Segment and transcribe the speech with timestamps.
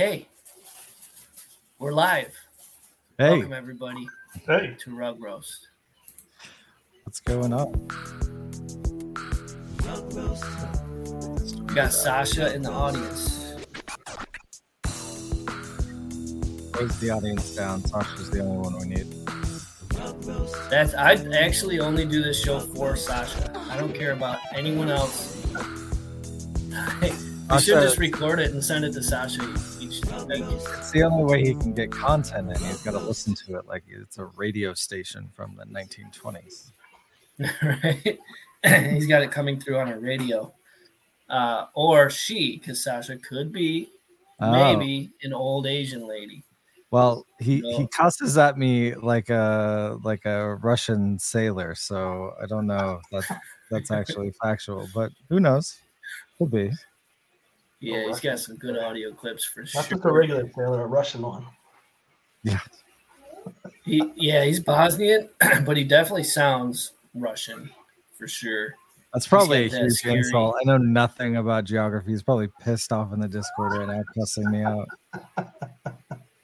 [0.00, 0.26] Hey,
[1.78, 2.34] we're live.
[3.18, 4.08] Hey, Welcome everybody
[4.46, 5.68] Hey, to Rug Roast.
[7.04, 7.70] what's going on?
[11.66, 13.56] We got Sasha in the audience.
[16.72, 17.84] Close the audience down.
[17.84, 19.06] Sasha's the only one we need.
[20.70, 23.52] That's I actually only do this show for Sasha.
[23.68, 25.36] I don't care about anyone else.
[27.02, 29.69] we should just record it and send it to Sasha each week.
[30.32, 33.66] It's the only way he can get content, and he's got to listen to it
[33.66, 36.70] like it's a radio station from the 1920s.
[37.62, 38.18] right?
[38.92, 40.52] He's got it coming through on a radio.
[41.28, 43.88] Uh, or she, because Sasha could be
[44.40, 46.42] Oh, maybe an old Asian lady.
[46.90, 52.66] well, he he cusses at me like a like a Russian sailor, so I don't
[52.66, 55.76] know if that's that's actually factual, but who knows?
[56.38, 56.70] Could be.
[57.80, 59.82] Yeah, he's got some good audio clips for not sure.
[59.82, 61.46] just a regular sailor, a Russian one.
[62.42, 62.60] Yeah.
[63.84, 65.28] he, yeah, he's Bosnian,
[65.64, 67.70] but he definitely sounds Russian
[68.18, 68.74] for sure.
[69.14, 70.56] That's probably a that huge scary- insult.
[70.60, 72.10] I know nothing about geography.
[72.10, 74.86] He's probably pissed off in the Discord right now, cussing me out.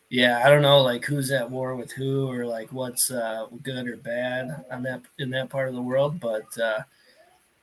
[0.09, 3.89] Yeah, I don't know like who's at war with who or like what's uh, good
[3.89, 6.79] or bad on that in that part of the world, but uh,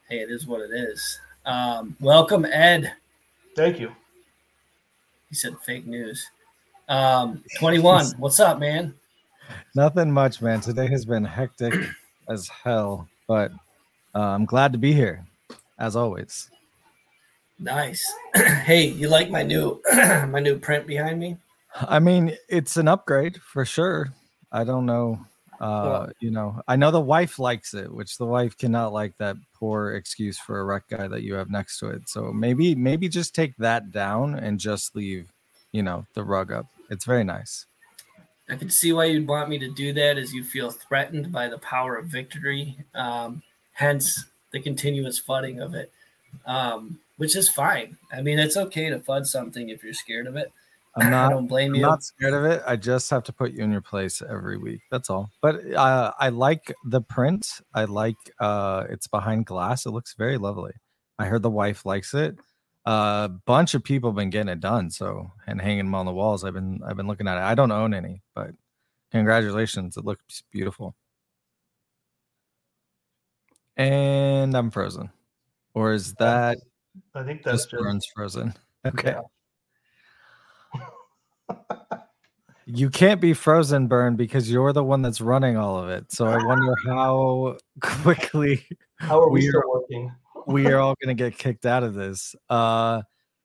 [0.09, 1.19] hey, it is what it is.
[1.45, 2.91] Um, welcome, Ed.
[3.55, 3.91] Thank you.
[5.29, 6.25] He said fake news.
[6.89, 8.05] Um, 21.
[8.17, 8.93] What's up, man?
[9.75, 10.61] Nothing much, man.
[10.61, 11.73] Today has been hectic
[12.29, 13.51] as hell, but
[14.15, 15.25] uh, I'm glad to be here,
[15.79, 16.49] as always.
[17.59, 18.03] Nice.
[18.35, 21.37] hey, you like my new my new print behind me?
[21.75, 24.13] I mean, it's an upgrade for sure.
[24.51, 25.25] I don't know.
[25.63, 29.37] Uh, you know, I know the wife likes it, which the wife cannot like that
[29.53, 32.09] poor excuse for a rec guy that you have next to it.
[32.09, 35.31] So maybe, maybe just take that down and just leave,
[35.71, 36.67] you know, the rug up.
[36.89, 37.65] It's very nice.
[38.49, 41.47] I can see why you'd want me to do that as you feel threatened by
[41.47, 42.77] the power of victory.
[42.93, 43.41] Um,
[43.71, 45.91] hence the continuous flooding of it.
[46.45, 47.97] Um, which is fine.
[48.11, 50.51] I mean, it's okay to flood something if you're scared of it.
[50.95, 51.81] I'm I not don't blame I'm you.
[51.81, 52.61] not scared of it.
[52.67, 54.81] I just have to put you in your place every week.
[54.91, 55.29] That's all.
[55.41, 57.47] But uh, I like the print.
[57.73, 59.85] I like uh, it's behind glass.
[59.85, 60.73] It looks very lovely.
[61.19, 62.37] I heard the wife likes it.
[62.85, 64.89] A uh, bunch of people have been getting it done.
[64.89, 66.43] So and hanging them on the walls.
[66.43, 67.43] I've been I've been looking at it.
[67.43, 68.51] I don't own any, but
[69.11, 69.97] congratulations.
[69.97, 70.95] It looks beautiful.
[73.77, 75.09] And I'm frozen.
[75.73, 76.57] Or is that
[77.15, 78.53] I think that's just just, Burns frozen?
[78.85, 79.11] Okay.
[79.11, 79.21] Yeah.
[82.65, 86.11] You can't be frozen, Burn, because you're the one that's running all of it.
[86.13, 88.65] So I wonder how quickly
[88.99, 90.11] how are we, we still are- working?
[90.47, 92.35] we are all going to get kicked out of this.
[92.49, 93.01] Uh,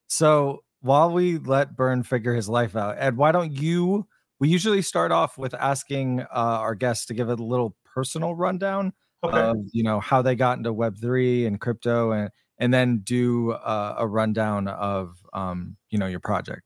[0.06, 4.06] so while we let Burn figure his life out, Ed, why don't you?
[4.38, 8.92] We usually start off with asking uh, our guests to give a little personal rundown
[9.25, 9.37] Okay.
[9.37, 13.50] of you know how they got into Web three and crypto, and and then do
[13.50, 16.62] uh, a rundown of um, you know your project.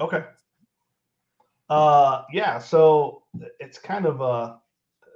[0.00, 0.24] okay.
[1.70, 2.58] Uh, yeah.
[2.58, 3.22] So
[3.60, 4.58] it's kind of a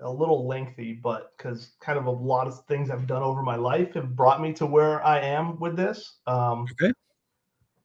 [0.03, 3.57] a little lengthy, but because kind of a lot of things I've done over my
[3.57, 6.19] life have brought me to where I am with this.
[6.27, 6.67] Um,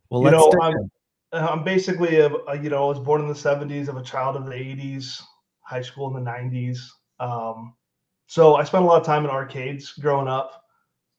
[0.09, 0.91] Well, You let's know, I'm-
[1.31, 3.87] Uh, I'm basically a, a you know I was born in the 70s.
[3.87, 5.21] I'm a child of the 80s,
[5.61, 6.79] high school in the 90s.
[7.19, 7.75] Um,
[8.25, 10.63] so I spent a lot of time in arcades growing up,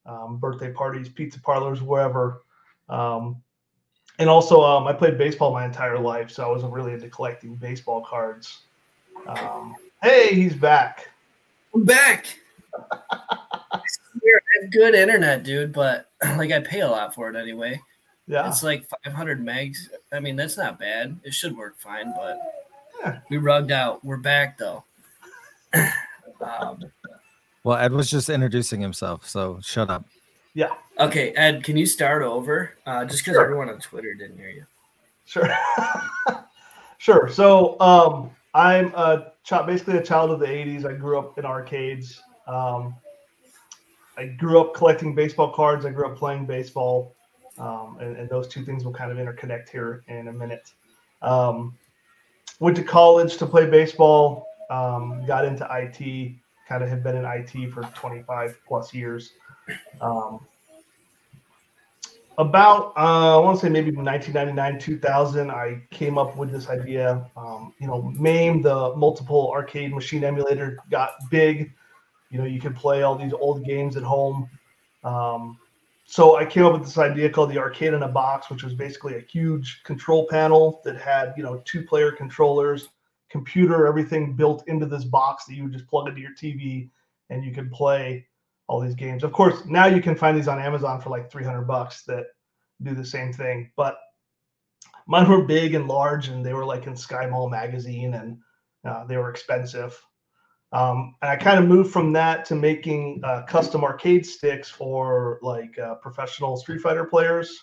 [0.06, 2.42] um, birthday parties, pizza parlors, wherever.
[2.88, 3.40] Um,
[4.20, 7.56] and also um, I played baseball my entire life, so I wasn't really into collecting
[7.56, 8.60] baseball cards.
[9.26, 11.08] Um, hey, he's back.
[11.74, 12.26] I'm back.
[14.22, 14.42] Weird.
[14.42, 17.80] I have good internet, dude, but like I pay a lot for it anyway.
[18.26, 19.88] Yeah, It's like 500 megs.
[20.12, 21.18] I mean, that's not bad.
[21.24, 22.38] It should work fine, but
[23.00, 23.18] Yeah.
[23.30, 24.04] we rugged out.
[24.04, 24.84] We're back though.
[26.40, 26.84] um,
[27.64, 30.04] Well, Ed was just introducing himself, so shut up.
[30.54, 32.72] Yeah, okay, Ed, can you start over?
[32.86, 33.44] Uh, just because Sure.
[33.44, 34.66] everyone on Twitter didn't hear you.
[35.24, 35.48] Sure.
[36.98, 37.28] sure.
[37.28, 40.84] So um, I'm a child, basically a child of the 80s.
[40.84, 42.20] I grew up in arcades.
[42.48, 42.96] Um,
[44.16, 45.86] I grew up collecting baseball cards.
[45.86, 47.14] I grew up playing baseball.
[47.58, 50.72] Um, and, and those two things will kind of interconnect here in a minute.
[51.22, 51.76] Um,
[52.58, 54.46] went to college to play baseball.
[54.68, 56.34] Um, got into IT.
[56.68, 59.32] Kind of have been in IT for 25 plus years.
[60.00, 60.40] Um,
[62.40, 67.30] about uh, I want to say maybe 1999, 2000, I came up with this idea.
[67.36, 71.72] Um, you know, MAME, the multiple arcade machine emulator, got big.
[72.30, 74.48] You know, you could play all these old games at home.
[75.04, 75.58] Um,
[76.06, 78.74] so I came up with this idea called the arcade in a box, which was
[78.74, 82.88] basically a huge control panel that had you know two player controllers,
[83.28, 86.88] computer, everything built into this box that you would just plug into your TV
[87.28, 88.26] and you could play
[88.70, 89.24] all these games.
[89.24, 92.26] Of course, now you can find these on Amazon for like 300 bucks that
[92.84, 93.98] do the same thing, but
[95.08, 98.38] mine were big and large and they were like in Sky Mall magazine and
[98.84, 100.00] uh, they were expensive.
[100.70, 105.40] Um, and I kind of moved from that to making uh, custom arcade sticks for
[105.42, 107.58] like uh, professional Street Fighter players.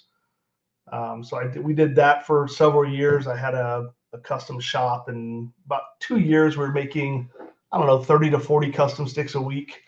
[0.92, 3.28] Um, so I did, we did that for several years.
[3.28, 7.30] I had a, a custom shop, and about two years we were making,
[7.72, 9.87] I don't know, 30 to 40 custom sticks a week,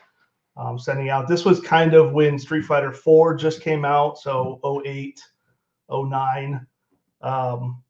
[0.60, 1.28] um, sending out.
[1.28, 5.20] This was kind of when Street Fighter 4 just came out, so 08,
[5.90, 6.68] 09.
[7.22, 7.82] Um,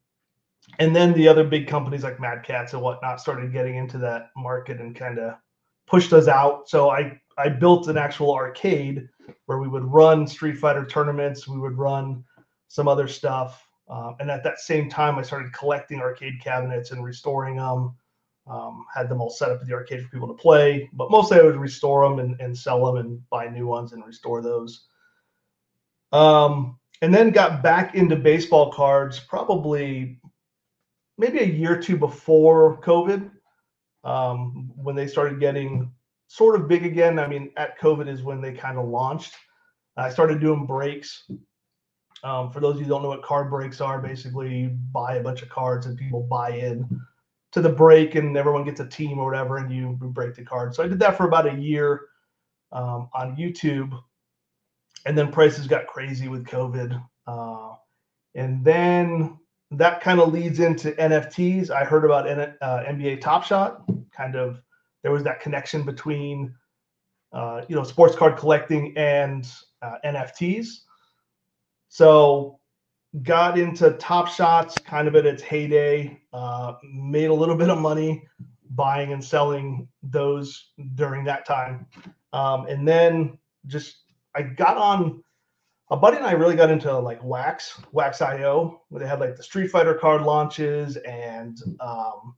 [0.77, 4.29] and then the other big companies like Mad Catz and whatnot started getting into that
[4.37, 5.33] market and kind of
[5.87, 6.69] pushed us out.
[6.69, 9.07] So I I built an actual arcade
[9.45, 11.47] where we would run Street Fighter tournaments.
[11.47, 12.23] We would run
[12.67, 13.65] some other stuff.
[13.89, 17.95] Um, and at that same time, I started collecting arcade cabinets and restoring them.
[18.49, 21.39] Um, had them all set up at the arcade for people to play, but mostly
[21.39, 24.87] I would restore them and, and sell them and buy new ones and restore those.
[26.11, 30.19] Um, and then got back into baseball cards probably
[31.19, 33.29] maybe a year or two before COVID,
[34.03, 35.91] um, when they started getting
[36.27, 37.19] sort of big again.
[37.19, 39.35] I mean, at COVID is when they kind of launched.
[39.97, 41.29] I started doing breaks.
[42.23, 45.15] Um, for those of you who don't know what card breaks are, basically you buy
[45.15, 47.01] a bunch of cards and people buy in
[47.51, 50.75] to the break and everyone gets a team or whatever and you break the card.
[50.75, 52.01] So I did that for about a year
[52.71, 53.97] um, on YouTube.
[55.05, 57.01] And then prices got crazy with COVID.
[57.25, 57.73] Uh,
[58.35, 59.39] and then
[59.71, 61.69] that kind of leads into NFTs.
[61.71, 63.83] I heard about uh, NBA Top Shot.
[64.11, 64.61] Kind of,
[65.03, 66.53] there was that connection between,
[67.31, 69.47] uh, you know, sports card collecting and
[69.81, 70.67] uh, NFTs.
[71.87, 72.58] So,
[73.23, 76.19] got into Top Shots kind of at its heyday.
[76.33, 78.23] Uh, made a little bit of money
[78.71, 81.85] buying and selling those during that time,
[82.33, 84.03] um, and then just
[84.35, 85.23] I got on
[85.91, 89.35] a buddy and I really got into like Wax, Wax IO, where they had like
[89.35, 90.97] the Street Fighter card launches.
[90.97, 92.35] And um,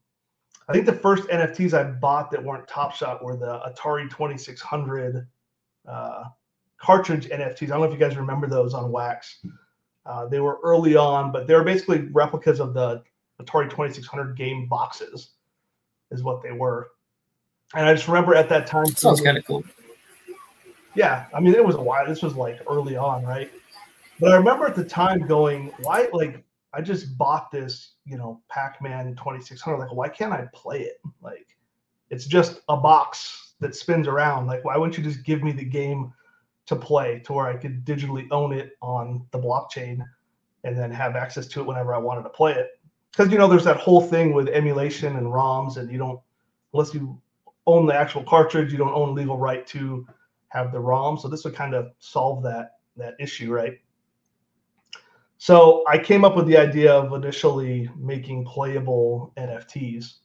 [0.69, 5.27] I think the first NFTs I bought that weren't Top Shot were the Atari 2600
[5.87, 6.23] uh,
[6.79, 7.63] cartridge NFTs.
[7.63, 9.45] I don't know if you guys remember those on Wax.
[10.05, 13.03] Uh, they were early on, but they were basically replicas of the
[13.41, 15.31] Atari 2600 game boxes,
[16.09, 16.89] is what they were.
[17.73, 18.87] And I just remember at that time.
[18.87, 19.63] Sounds kind of cool.
[20.95, 22.05] Yeah, I mean, it was a while.
[22.05, 23.51] This was like early on, right?
[24.19, 26.43] But I remember at the time going, why, like,
[26.73, 29.77] I just bought this, you know, Pac Man 2600.
[29.77, 31.01] Like, why can't I play it?
[31.21, 31.47] Like,
[32.09, 34.47] it's just a box that spins around.
[34.47, 36.13] Like, why wouldn't you just give me the game
[36.71, 40.03] to play to where I could digitally own it on the blockchain
[40.63, 42.79] and then have access to it whenever I wanted to play it?
[43.11, 46.19] Because, you know, there's that whole thing with emulation and ROMs, and you don't,
[46.73, 47.21] unless you
[47.67, 50.07] own the actual cartridge, you don't own legal right to
[50.49, 51.17] have the ROM.
[51.17, 53.79] So this would kind of solve that that issue, right?
[55.37, 60.17] So I came up with the idea of initially making playable NFTs.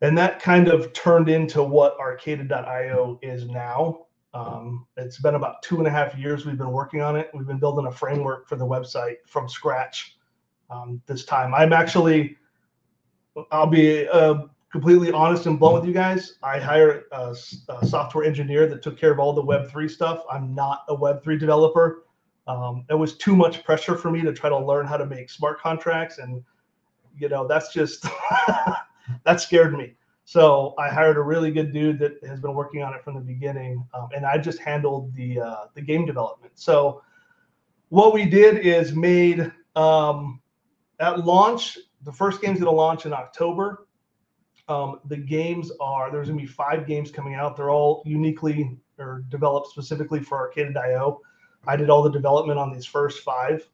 [0.00, 4.05] And that kind of turned into what Arcaded.io is now.
[4.36, 7.30] Um, it's been about two and a half years we've been working on it.
[7.32, 10.18] We've been building a framework for the website from scratch
[10.68, 11.54] um, this time.
[11.54, 12.36] I'm actually,
[13.50, 17.34] I'll be uh, completely honest and blunt with you guys, I hired a,
[17.70, 20.22] a, software engineer that took care of all the Web3 stuff.
[20.30, 22.04] I'm not a Web3 developer.
[22.46, 25.30] Um, it was too much pressure for me to try to learn how to make
[25.30, 26.18] smart contracts.
[26.18, 26.42] And,
[27.16, 28.04] you know, that's just,
[29.24, 29.94] that scared me.
[30.26, 33.20] So I hired a really good dude that has been working on it from the
[33.20, 33.82] beginning.
[33.94, 36.52] Um, and I just handled the, uh, the game development.
[36.56, 37.02] So
[37.88, 40.40] what we did is made, um,
[41.00, 43.86] at launch, the first game's going to launch in October
[44.68, 47.56] um, the games are there's going to be five games coming out.
[47.56, 51.20] They're all uniquely or developed specifically for Arcaded.io.
[51.66, 53.68] I did all the development on these first five.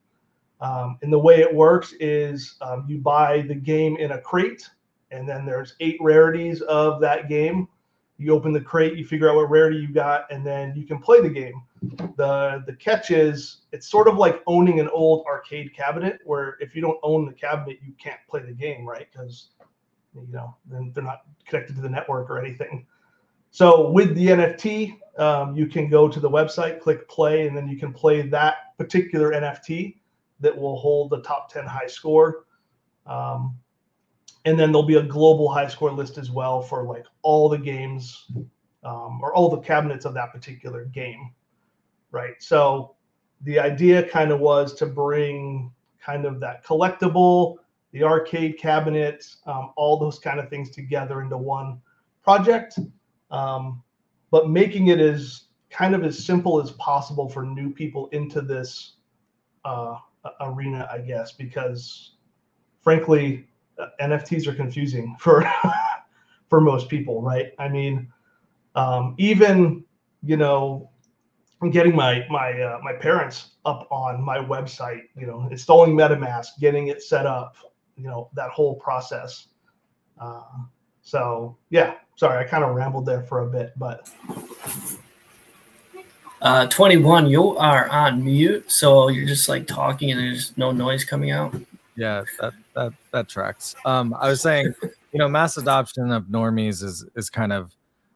[0.61, 4.69] Um, and the way it works is um, you buy the game in a crate,
[5.13, 7.69] and then there's eight rarities of that game.
[8.19, 10.99] You open the crate, you figure out what rarity you got, and then you can
[10.99, 11.63] play the game.
[12.17, 16.75] The the catch is it's sort of like owning an old arcade cabinet, where if
[16.75, 19.09] you don't own the cabinet, you can't play the game, right?
[19.13, 19.49] Because
[20.15, 22.87] you know, then they're not connected to the network or anything.
[23.51, 27.69] So with the NFT, um, you can go to the website, click play, and then
[27.69, 29.97] you can play that particular NFT
[30.41, 32.45] that will hold the top 10 high score.
[33.07, 33.59] Um,
[34.45, 37.59] and then there'll be a global high score list as well for like all the
[37.59, 38.31] games
[38.85, 41.33] um, or all the cabinets of that particular game.
[42.11, 42.35] Right.
[42.41, 42.97] So
[43.43, 45.73] the idea kind of was to bring
[46.05, 47.57] kind of that collectible,
[47.93, 51.81] the arcade cabinet, um, all those kind of things together into one
[52.23, 52.79] project,
[53.31, 53.83] um,
[54.31, 58.95] but making it as kind of as simple as possible for new people into this
[59.65, 59.97] uh,
[60.41, 62.13] arena, I guess, because
[62.83, 63.47] frankly,
[64.01, 65.51] NFTs are confusing for
[66.49, 67.53] for most people, right?
[67.59, 68.13] I mean,
[68.75, 69.85] um, even
[70.23, 70.91] you know,
[71.71, 76.89] getting my my uh, my parents up on my website, you know, installing MetaMask, getting
[76.89, 77.57] it set up,
[77.97, 79.49] you know, that whole process.
[80.21, 80.43] Uh,
[81.03, 84.09] so yeah, sorry, I kind of rambled there for a bit, but.
[86.41, 91.05] Uh, 21, you are on mute, so you're just like talking and there's no noise
[91.05, 91.55] coming out.
[91.97, 93.75] Yeah, that that that tracks.
[93.85, 97.75] Um, I was saying, you know, mass adoption of normies is is kind of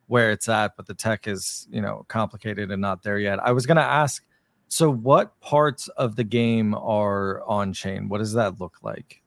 [0.09, 3.39] where it's at, but the tech is, you know, complicated and not there yet.
[3.41, 4.25] I was gonna ask,
[4.69, 8.09] so what parts of the game are on chain?
[8.09, 9.23] What does that look like?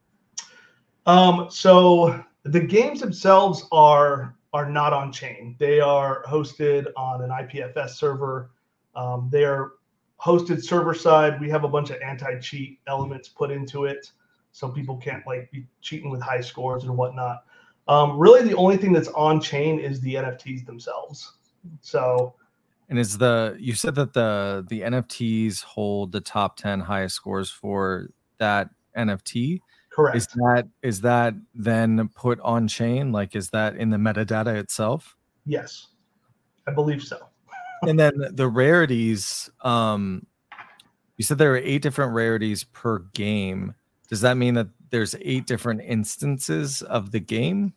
[1.06, 5.56] Um, so the games themselves are are not on chain.
[5.60, 8.52] They are hosted on an IPFS server.
[8.96, 9.74] Um, they are
[10.20, 11.40] hosted server side.
[11.40, 14.12] We have a bunch of anti cheat elements put into it,
[14.52, 17.44] so people can't like be cheating with high scores and whatnot.
[17.88, 21.38] Um, really, the only thing that's on chain is the NFTs themselves.
[21.82, 22.36] So,
[22.88, 27.50] and is the you said that the the NFTs hold the top ten highest scores
[27.50, 29.60] for that NFT?
[29.92, 30.18] Correct.
[30.18, 33.12] Is that is that then put on chain?
[33.12, 35.18] Like, is that in the metadata itself?
[35.46, 35.88] Yes,
[36.68, 37.18] I believe so.
[37.82, 39.50] and then the rarities.
[39.62, 40.26] Um,
[41.18, 43.74] you said there are eight different rarities per game.
[44.10, 47.74] Does that mean that there's eight different instances of the game?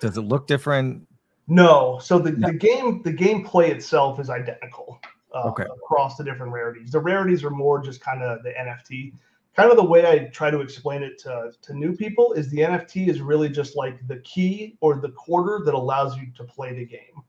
[0.00, 1.06] Does it look different?
[1.48, 1.98] No.
[2.02, 2.48] So the, no.
[2.48, 5.00] the game the gameplay itself is identical
[5.34, 5.64] uh, okay.
[5.64, 6.92] across the different rarities.
[6.92, 9.14] The rarities are more just kind of the NFT.
[9.56, 12.58] Kind of the way I try to explain it to, to new people is the
[12.58, 16.72] NFT is really just like the key or the quarter that allows you to play
[16.72, 17.22] the game.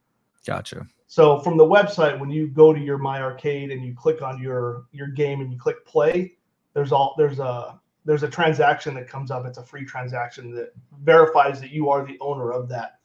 [0.46, 0.86] Gotcha.
[1.08, 4.42] So from the website, when you go to your My Arcade and you click on
[4.42, 6.38] your your game and you click play,
[6.74, 9.46] there's all there's a there's a transaction that comes up.
[9.46, 13.00] It's a free transaction that verifies that you are the owner of that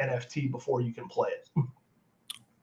[0.00, 1.64] NFT before you can play it.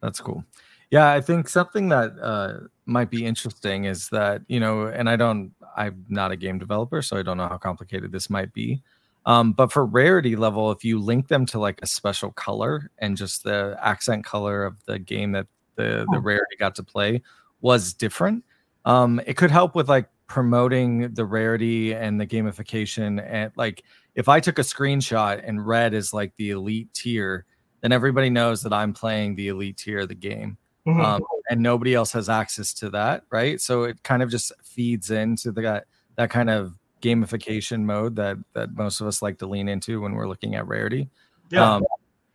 [0.01, 0.44] That's cool.
[0.92, 5.15] Yeah, I think something that uh, might be interesting is that you know, and I
[5.15, 8.82] don't, I'm not a game developer, so I don't know how complicated this might be.
[9.25, 13.18] Um, but for rarity level, if you link them to like a special color and
[13.18, 17.22] just the accent color of the game that the the rarity got to play
[17.62, 18.44] was different,
[18.86, 23.84] um, it could help with like promoting the rarity and the gamification and like
[24.15, 27.46] if i took a screenshot and red is like the elite tier
[27.82, 31.00] then everybody knows that i'm playing the elite tier of the game mm-hmm.
[31.00, 33.60] um, and nobody else has access to that right?
[33.62, 38.38] So it kind of just feeds into the that that kind of gamification mode that
[38.53, 41.10] that most of us like to lean into when we're looking at rarity.
[41.51, 41.75] Yeah.
[41.75, 41.86] Um,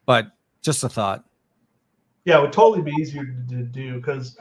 [0.06, 0.32] but
[0.62, 1.24] just a thought.
[2.24, 4.36] Yeah it would totally be easier to, to do because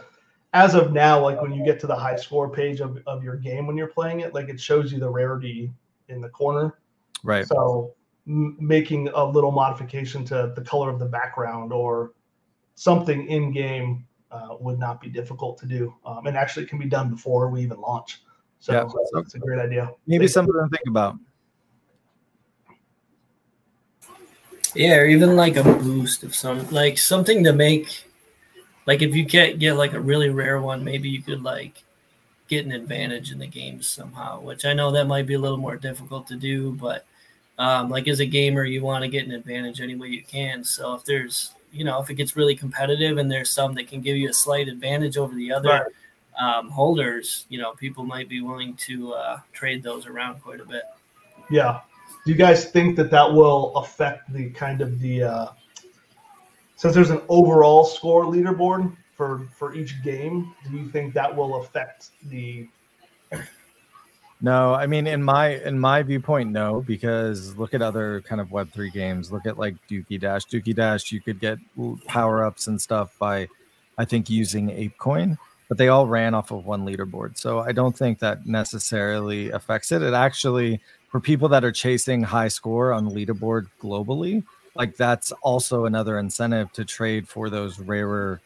[0.53, 3.35] as of now, like when you get to the high score page of, of your
[3.35, 5.71] game when you're playing it, like it shows you the rarity
[6.07, 6.79] in the corner.
[7.23, 7.45] Right.
[7.47, 7.93] So
[8.27, 12.13] m- making a little modification to the color of the background or
[12.75, 15.93] something in game uh, would not be difficult to do.
[16.05, 18.23] Um, and actually can be done before we even launch.
[18.59, 18.85] So yeah.
[19.13, 19.91] that's a great idea.
[20.07, 20.61] Maybe Thank something you.
[20.61, 21.15] to think about.
[24.75, 28.08] Yeah, or even like a boost of some like something to make
[28.89, 31.83] like if you get get like a really rare one, maybe you could like
[32.47, 34.41] get an advantage in the games somehow.
[34.41, 37.05] Which I know that might be a little more difficult to do, but
[37.59, 40.63] um, like as a gamer, you want to get an advantage any way you can.
[40.63, 44.01] So if there's you know if it gets really competitive and there's some that can
[44.01, 46.57] give you a slight advantage over the other right.
[46.57, 50.65] um, holders, you know people might be willing to uh, trade those around quite a
[50.65, 50.85] bit.
[51.51, 51.81] Yeah.
[52.25, 55.47] Do you guys think that that will affect the kind of the uh,
[56.79, 61.61] since there's an overall score leaderboard for for each game, do you think that will
[61.61, 62.69] affect the?
[64.39, 68.53] No, I mean in my in my viewpoint, no, because look at other kind of
[68.53, 69.29] Web three games.
[69.29, 70.45] Look at like Dookie Dash.
[70.45, 71.59] Dookie Dash, you could get
[72.07, 73.49] power ups and stuff by,
[73.97, 77.37] I think, using ApeCoin, but they all ran off of one leaderboard.
[77.37, 80.01] So I don't think that necessarily affects it.
[80.01, 84.45] It actually, for people that are chasing high score on leaderboard globally,
[84.79, 88.39] like that's also another incentive to trade for those rarer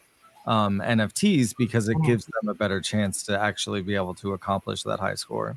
[0.46, 2.06] um, NFTs because it mm-hmm.
[2.06, 5.56] gives them a better chance to actually be able to accomplish that high score.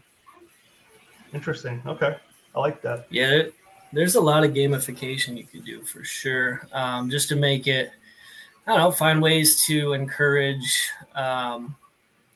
[1.33, 1.81] Interesting.
[1.85, 2.15] Okay,
[2.55, 3.07] I like that.
[3.09, 3.43] Yeah,
[3.91, 7.91] there's a lot of gamification you could do for sure, um, just to make it.
[8.67, 11.75] I don't know, find ways to encourage um,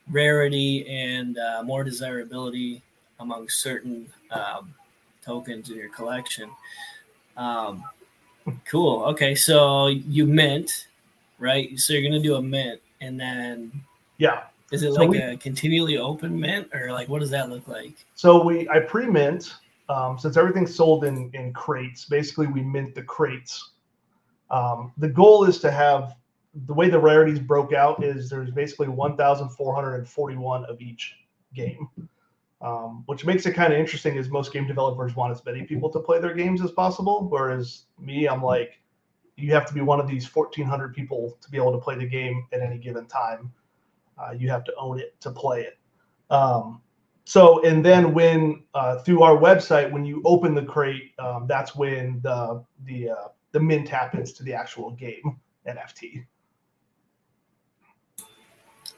[0.10, 2.82] rarity and uh, more desirability
[3.20, 4.74] among certain um,
[5.24, 6.50] tokens in your collection.
[7.38, 7.84] Um,
[8.66, 9.04] cool.
[9.06, 10.88] Okay, so you mint,
[11.40, 11.78] right?
[11.80, 13.72] So you're gonna do a mint, and then
[14.18, 14.44] Yeah.
[14.72, 17.68] is it So like we- a continually open mint, or like what does that look
[17.68, 17.94] like?
[18.16, 19.54] So we I pre-mint
[19.90, 22.06] um, since everything's sold in in crates.
[22.06, 23.72] Basically, we mint the crates.
[24.50, 26.16] Um, the goal is to have
[26.68, 31.16] the way the rarities broke out is there's basically 1,441 of each
[31.54, 31.88] game,
[32.62, 34.16] um, which makes it kind of interesting.
[34.16, 37.84] Is most game developers want as many people to play their games as possible, whereas
[38.00, 38.80] me, I'm like,
[39.38, 42.06] you have to be one of these 1,400 people to be able to play the
[42.06, 43.52] game at any given time.
[44.18, 45.80] Uh, you have to own it to play it.
[46.30, 46.82] Um,
[47.26, 51.76] so and then when uh, through our website when you open the crate um, that's
[51.76, 56.26] when the the uh, the mint happens to the actual game nft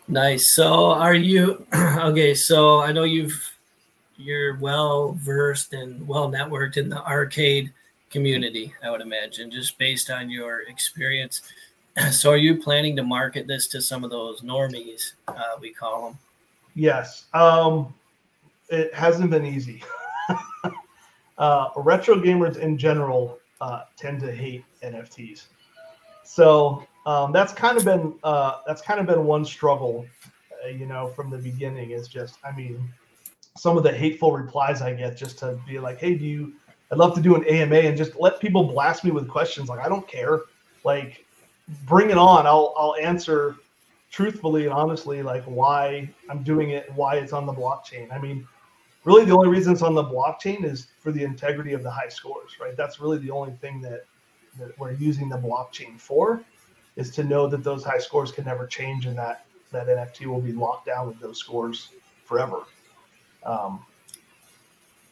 [0.08, 0.54] Nice.
[0.54, 2.34] So are you okay?
[2.36, 3.50] So I know you've
[4.18, 7.72] you're well versed and well networked in the arcade
[8.10, 8.74] community.
[8.84, 11.42] I would imagine, just based on your experience.
[12.12, 15.14] So are you planning to market this to some of those normies?
[15.28, 16.18] Uh, we call them.
[16.76, 17.94] yes um,
[18.70, 19.84] it hasn't been easy
[21.38, 25.44] uh, retro gamers in general uh, tend to hate nfts
[26.24, 30.06] so um, that's kind of been uh, that's kind of been one struggle
[30.64, 32.90] uh, you know from the beginning is just i mean
[33.56, 36.54] some of the hateful replies i get just to be like hey do you
[36.92, 39.70] i'd love to do an ama and just let people blast me with questions.
[39.70, 40.42] Like i don't care.
[40.84, 41.26] Like
[41.86, 42.46] bring it on.
[42.46, 43.56] I'll i'll answer
[44.12, 48.12] truthfully and honestly like why i'm doing it why it's on the blockchain.
[48.12, 48.48] I mean
[49.06, 52.10] really the only reason it's on the blockchain is for the integrity of the high
[52.10, 52.78] scores right?
[52.78, 54.06] That's really the only thing that
[54.60, 56.44] that we're using the blockchain for
[56.96, 60.42] is to know that those high scores can never change and that that nft will
[60.42, 61.90] be locked down with those scores
[62.26, 62.60] forever
[63.46, 63.86] um,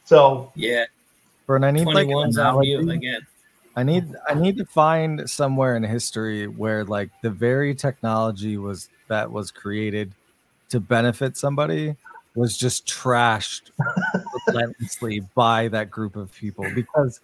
[0.04, 0.84] so Yeah,
[1.46, 2.96] Burn, I need like an ones on you analogy.
[2.96, 3.26] again.
[3.74, 8.90] I need I need to find somewhere in history where like the very technology was
[9.08, 10.12] that was created
[10.68, 11.96] to benefit somebody
[12.34, 13.70] was just trashed
[14.48, 17.20] relentlessly by that group of people because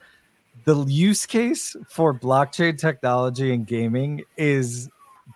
[0.64, 4.88] the use case for blockchain technology and gaming is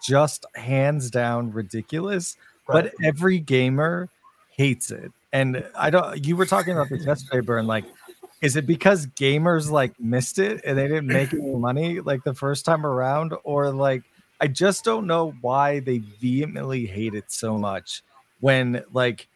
[0.02, 2.36] just hands down ridiculous
[2.68, 2.84] right.
[2.84, 4.08] but every gamer
[4.56, 7.84] hates it and i don't you were talking about this yesterday burn like
[8.40, 12.34] is it because gamers like missed it and they didn't make any money like the
[12.34, 14.02] first time around or like
[14.40, 18.02] i just don't know why they vehemently hate it so much
[18.40, 19.28] when like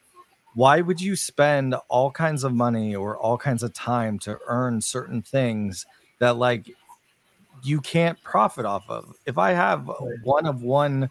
[0.57, 4.81] why would you spend all kinds of money or all kinds of time to earn
[4.81, 5.87] certain things
[6.19, 6.67] that like
[7.63, 9.13] you can't profit off of?
[9.27, 9.89] If i have
[10.25, 11.09] one of one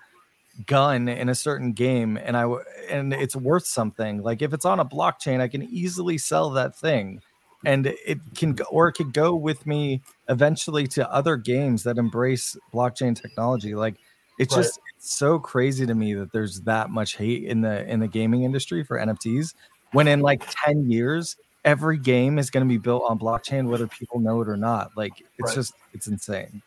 [0.66, 4.64] gun in a certain game and i w- and it's worth something like if it's
[4.64, 7.22] on a blockchain i can easily sell that thing
[7.66, 11.98] and it can go or it could go with me eventually to other games that
[11.98, 13.76] embrace blockchain technology.
[13.76, 13.96] Like
[14.38, 14.64] it's Right.
[14.64, 14.80] just
[15.14, 18.84] so crazy to me that there's that much hate in the in the gaming industry
[18.84, 19.54] for nfts
[19.92, 23.88] when in like 10 years every game is going to be built on blockchain whether
[23.88, 25.56] people know it or not like it's Right.
[25.56, 26.62] just it's insane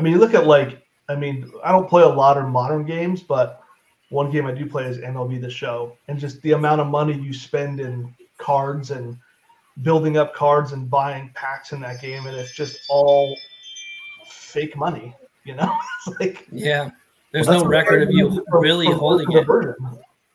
[0.00, 2.86] I mean, you look at like, I mean, I don't play a lot of modern
[2.86, 3.62] games, but
[4.08, 7.12] one game I do play is MLB The Show, and just the amount of money
[7.12, 9.18] you spend in cards and
[9.82, 13.36] building up cards and buying packs in that game, and it's just all
[14.30, 15.14] fake money.
[15.44, 15.70] You know,
[16.06, 16.88] it's like Yeah,
[17.32, 19.46] there's Well, no record of you for- really for- holding for it.
[19.46, 19.74] version.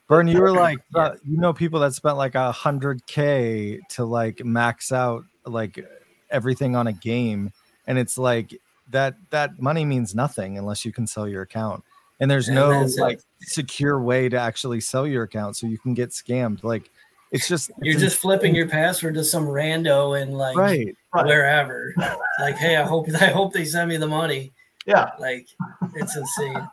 [0.07, 4.05] Burn, you were like, uh, you know, people that spent like a hundred k to
[4.05, 5.83] like max out like
[6.29, 7.51] everything on a game,
[7.87, 8.55] and it's like
[8.91, 11.83] that that money means nothing unless you can sell your account,
[12.19, 13.01] and there's And no that's it.
[13.01, 16.63] like secure way to actually sell your account, so you can get scammed.
[16.63, 16.91] Like,
[17.31, 20.95] it's just You're it's just flipping your password to some rando and like right.
[21.15, 21.25] Right.
[21.25, 21.95] wherever.
[22.39, 24.53] like, hey, I hope I hope they send me the money.
[24.85, 25.47] Yeah, Like,
[25.95, 26.67] it's insane.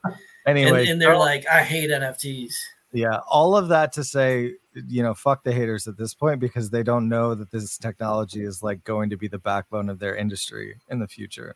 [0.47, 2.53] Anyway, and, and they're like, I hate NFTs.
[2.93, 6.69] yeah, all of that to say, you know, fuck the haters at this point because
[6.71, 10.17] they don't know that this technology is like going to be the backbone of their
[10.17, 11.55] industry in the future.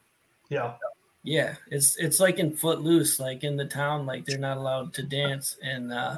[0.49, 0.75] yeah,
[1.25, 5.03] Yeah, it's it's like in Footloose, like in the town, like they're not allowed to
[5.03, 6.16] dance, and uh,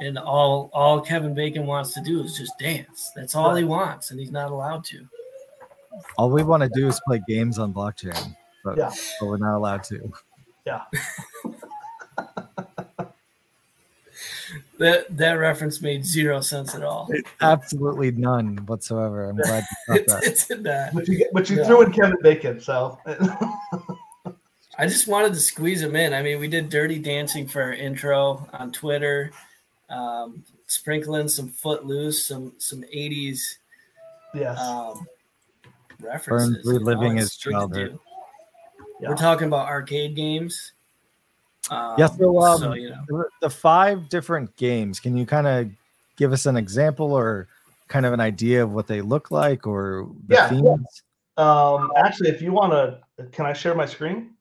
[0.00, 3.12] and all all Kevin Bacon wants to do is just dance.
[3.14, 5.06] That's all he wants, and he's not allowed to.
[6.18, 8.90] All we want to do is play games on blockchain, but, Yeah.
[9.20, 10.12] but we're not allowed to.
[10.66, 10.82] yeah.
[14.78, 17.10] That that reference made zero sense at all.
[17.42, 19.28] Absolutely none whatsoever.
[19.28, 20.30] I'm glad you It's, caught that.
[20.30, 20.94] it's in that.
[20.94, 21.64] But you but you Yeah.
[21.66, 22.98] threw in Kevin Bacon, so
[24.78, 26.14] I just wanted to squeeze him in.
[26.14, 29.30] I mean, we did Dirty Dancing for our intro on Twitter.
[29.90, 33.58] um, sprinkling some footloose, some some '80s
[34.34, 34.58] Yes.
[34.60, 35.06] um,
[36.00, 36.64] references.
[36.64, 37.98] Burns reliving Oh, his it's good to childhood.
[39.00, 39.04] Do.
[39.04, 39.08] Yeah.
[39.10, 40.72] We're talking about arcade games.
[41.70, 45.00] Um, Yeah, so, um, so you know, The- The five different games.
[45.00, 45.70] Can you kind of
[46.16, 47.48] give us an example or
[47.88, 50.60] kind of an idea of what they look like or the Yeah, yeah.
[50.60, 51.02] themes?
[51.36, 54.34] Um, actually, if you want to, can I share my screen?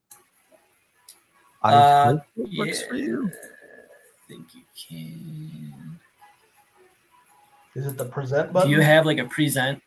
[1.62, 3.32] I Uh, hope it works for you.
[3.32, 6.00] I think you can.
[7.76, 8.70] Is it the present button?
[8.70, 9.82] Do you have like a present?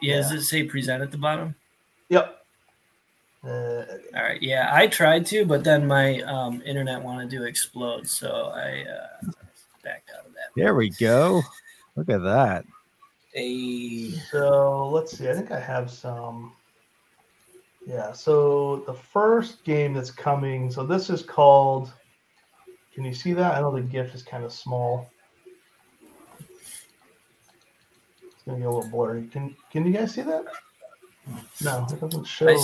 [0.00, 1.54] Yeah, does it say present at the bottom?
[2.08, 2.43] Yep.
[3.44, 3.84] Uh,
[4.16, 4.40] All right.
[4.42, 9.30] Yeah, I tried to, but then my um, internet wanted to explode, so I uh,
[9.82, 10.50] backed out of that.
[10.56, 11.42] There we go.
[11.96, 12.64] Look at that.
[13.34, 15.28] A so let's see.
[15.28, 16.52] I think I have some.
[17.86, 18.12] Yeah.
[18.12, 20.70] So the first game that's coming.
[20.70, 21.92] So this is called.
[22.94, 23.54] Can you see that?
[23.54, 25.10] I know the GIF is kind of small.
[28.22, 29.26] It's gonna get a little blurry.
[29.26, 30.44] Can Can you guys see that?
[31.62, 32.48] No, it doesn't show.
[32.48, 32.56] I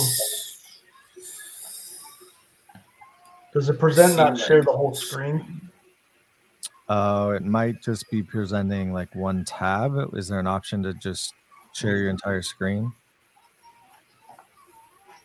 [3.53, 5.69] Does it present not share the whole screen?
[6.87, 10.13] Uh, it might just be presenting like one tab.
[10.15, 11.33] Is there an option to just
[11.73, 12.91] share your entire screen?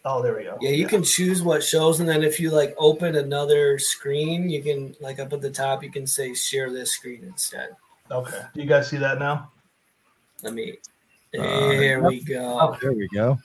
[0.05, 0.57] Oh, there we go.
[0.61, 4.62] yeah, you can choose what shows, and then if you like open another screen, you
[4.62, 7.71] can like up at the top, you can say share this screen instead.
[8.12, 8.43] Okay.
[8.55, 9.51] Do you guys see that now?
[10.45, 10.79] Let me.
[11.37, 12.77] Uh, There we go.
[12.81, 13.37] There we go.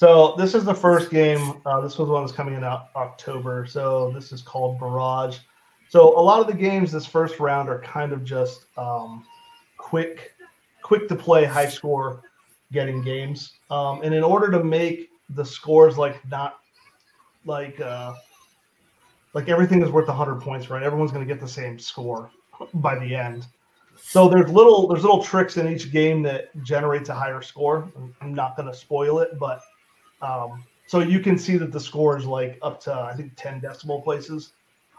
[0.00, 1.60] So this is the first game.
[1.66, 3.66] Uh, this was one that's coming in October.
[3.66, 5.36] So this is called Barrage.
[5.90, 9.26] So a lot of the games this first round are kind of just um,
[9.76, 10.32] quick,
[10.80, 12.22] quick to play, high score
[12.72, 13.58] getting games.
[13.68, 16.60] Um, and in order to make the scores like not
[17.44, 18.14] like uh,
[19.34, 20.82] like everything is worth 100 points, right?
[20.82, 22.30] Everyone's going to get the same score
[22.72, 23.46] by the end.
[24.00, 27.92] So there's little there's little tricks in each game that generates a higher score.
[28.22, 29.60] I'm not going to spoil it, but
[30.22, 33.60] um, so you can see that the score is like up to I think 10
[33.60, 34.52] decimal places.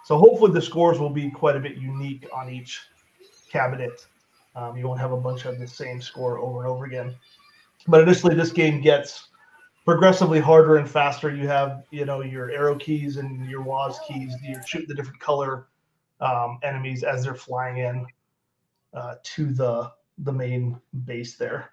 [0.06, 2.82] So hopefully the scores will be quite a bit unique on each
[3.52, 4.08] cabinet.
[4.56, 7.16] Um, you won't have a bunch of the same score over and over again.
[7.88, 9.28] But initially, this game gets
[9.86, 11.34] progressively harder and faster.
[11.34, 14.34] You have you know your arrow keys and your WAS keys.
[14.44, 15.68] You're shooting the different color
[16.20, 18.06] um, enemies as they're flying in
[18.94, 21.72] uh, to the the main base there.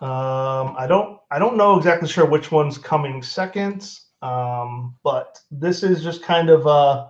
[0.00, 3.90] Um, I don't I don't know exactly sure which one's coming second,
[4.22, 7.08] um, but this is just kind of uh,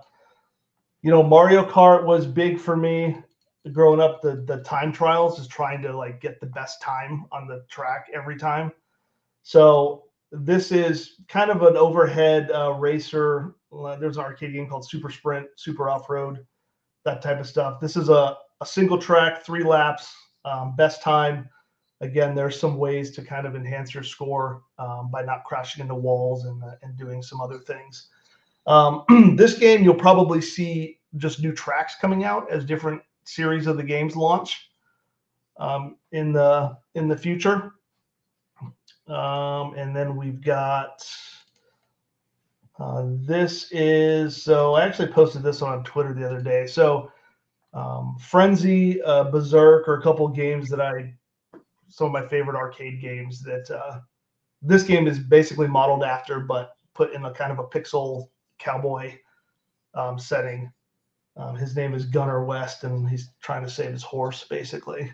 [1.01, 3.17] you know Mario Kart was big for me
[3.71, 4.21] growing up.
[4.21, 8.07] The the time trials is trying to like get the best time on the track
[8.13, 8.71] every time.
[9.43, 13.55] So this is kind of an overhead uh, racer.
[13.71, 16.45] Uh, There's an arcade game called Super Sprint, Super Off Road,
[17.05, 17.79] that type of stuff.
[17.79, 20.13] This is a, a single track, three laps,
[20.45, 21.49] um, best time.
[22.01, 25.95] Again, there's some ways to kind of enhance your score um, by not crashing into
[25.95, 28.07] walls and, uh, and doing some other things.
[28.67, 29.03] Um,
[29.35, 33.83] this game, you'll probably see just new tracks coming out as different series of the
[33.83, 34.69] games launch
[35.57, 37.73] um, in the in the future.
[39.07, 41.05] Um, and then we've got
[42.79, 46.65] uh, this is so I actually posted this on Twitter the other day.
[46.65, 47.11] So
[47.73, 51.13] um, Frenzy, uh, Berserk are a couple games that I
[51.89, 53.99] some of my favorite arcade games that uh,
[54.61, 59.13] this game is basically modeled after, but put in a kind of a pixel cowboy
[59.93, 60.71] um, setting.
[61.37, 64.45] Um, his name is Gunnar West, and he's trying to save his horse.
[64.49, 65.11] Basically,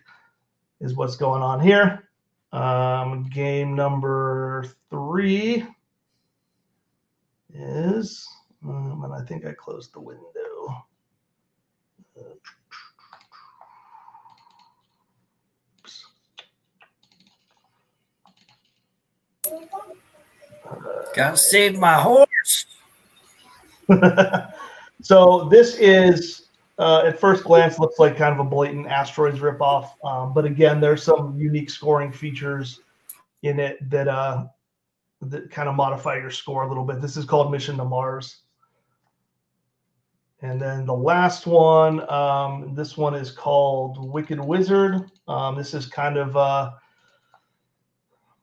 [0.81, 2.09] is what's going on here.
[2.51, 5.65] Um, game number three
[7.53, 8.27] is,
[8.63, 10.85] um, and I think I closed the window.
[21.15, 22.65] Gotta save my horse.
[25.01, 29.91] so this is, uh, at first glance, looks like kind of a blatant asteroids ripoff.
[30.03, 32.81] Um, but again, there's some unique scoring features
[33.43, 34.45] in it that uh,
[35.21, 37.01] that kind of modify your score a little bit.
[37.01, 38.41] This is called Mission to Mars.
[40.41, 45.09] And then the last one, um, this one is called Wicked Wizard.
[45.27, 46.71] Um, this is kind of, uh,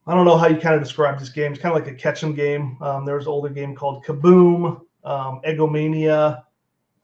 [0.07, 1.53] I don't know how you kind of describe this game.
[1.53, 2.77] It's kind of like a catch 'em game.
[2.83, 6.45] Um, there was an older game called Kaboom, um, Eggomania.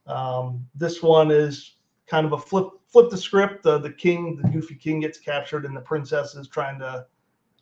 [0.06, 3.62] Um, this one is kind of a flip flip the script.
[3.62, 7.06] The the king, the goofy king, gets captured, and the princess is trying to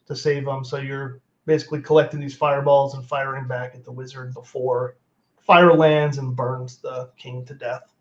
[0.07, 0.65] to save him.
[0.65, 4.97] So you're basically collecting these fireballs and firing back at the wizard before
[5.39, 7.95] fire lands and burns the king to death.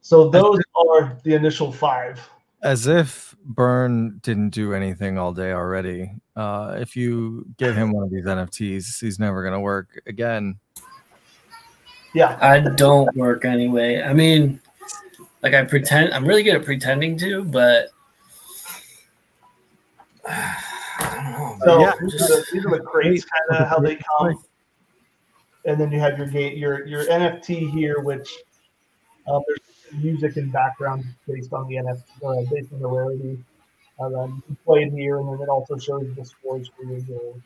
[0.00, 2.20] So those are the initial five.
[2.62, 6.12] As if Burn didn't do anything all day already.
[6.36, 10.58] Uh, if you give him one of these NFTs, he's never going to work again.
[12.14, 12.38] Yeah.
[12.40, 14.02] I don't work anyway.
[14.02, 14.60] I mean,
[15.42, 17.88] like I pretend I'm really good at pretending to, but
[20.28, 21.64] I don't know.
[21.64, 21.92] So Yeah.
[22.00, 24.42] these, are the, these are the crates, kind of how they come.
[25.64, 28.28] And then you have your gate, your your NFT here, which
[29.28, 29.60] um, there's
[29.92, 33.44] music and background based on the NFT, uh, based on the rarity.
[33.98, 37.00] And then you play it here, and then it also shows the scores for your
[37.00, 37.42] game.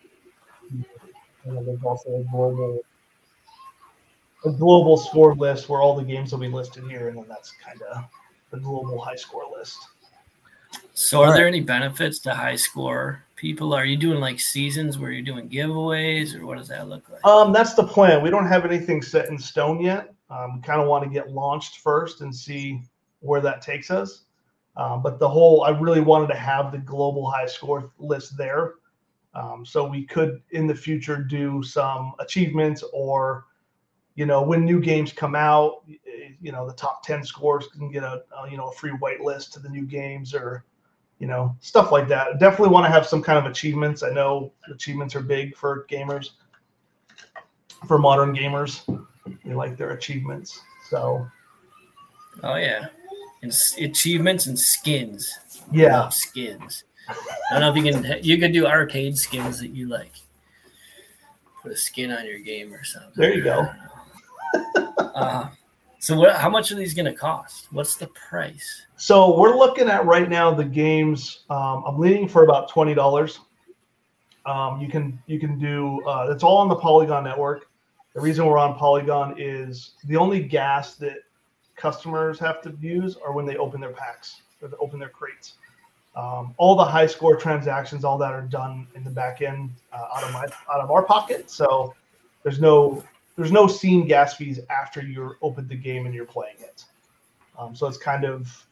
[1.45, 2.81] And then there's also a global
[4.45, 7.53] a global score list where all the games will be listed here, and then that's
[7.65, 8.05] kind of
[8.51, 9.79] the global high score list.
[10.95, 13.75] So, are All there any benefits to high score people?
[13.75, 17.25] Are you doing like seasons where you're doing giveaways, or what does that look like?
[17.25, 18.23] Um, that's the plan.
[18.23, 20.13] We don't have anything set in stone yet.
[20.29, 22.83] Um, kind of want to get launched first and see
[23.21, 24.25] where that takes us.
[24.77, 28.75] Um, but the whole, I really wanted to have the global high score list there.
[29.35, 33.47] Um, so we could in the future do some achievements or,
[34.15, 35.85] you know, when new games come out,
[36.41, 39.53] you know, the top 10 scores can get a, a you know, a free whitelist
[39.53, 40.65] to the new games or,
[41.19, 42.39] you know, stuff like that.
[42.39, 44.03] Definitely want to have some kind of achievements.
[44.03, 46.31] I know achievements are big for gamers
[47.87, 48.83] for modern gamers.
[49.45, 50.61] They like their achievements.
[50.91, 51.27] So
[52.43, 52.87] Oh yeah,
[53.43, 55.31] and s- achievements and skins.
[55.73, 56.85] yeah, skins.
[57.09, 57.15] I
[57.53, 58.19] don't know if you can.
[58.23, 60.13] You could do arcade skins that you like.
[61.63, 63.13] Put a skin on your game or something.
[63.17, 63.67] There you go.
[64.99, 65.49] Uh,
[65.99, 66.37] so what?
[66.37, 67.69] How much are these going to cost?
[67.73, 68.83] What's the price?
[68.99, 71.45] so we're looking at right now the games.
[71.51, 73.41] Um, I'm leaning for about twenty dollars.
[74.45, 77.69] Um, you can you can do uh, it's all on the Polygon network.
[78.17, 81.19] The reason we're on Polygon is the only gas that
[81.77, 85.57] customers have to use are when they open their packs or they open their crates.
[86.17, 90.09] Um, all the high score transactions, all that are done in the back end uh,
[90.17, 91.51] out of my out of our pocket.
[91.51, 91.95] So
[92.43, 93.05] there's no
[93.37, 96.87] there's no scene gas fees after you're opened the game and you're playing it.
[97.59, 98.67] Um, so it's kind of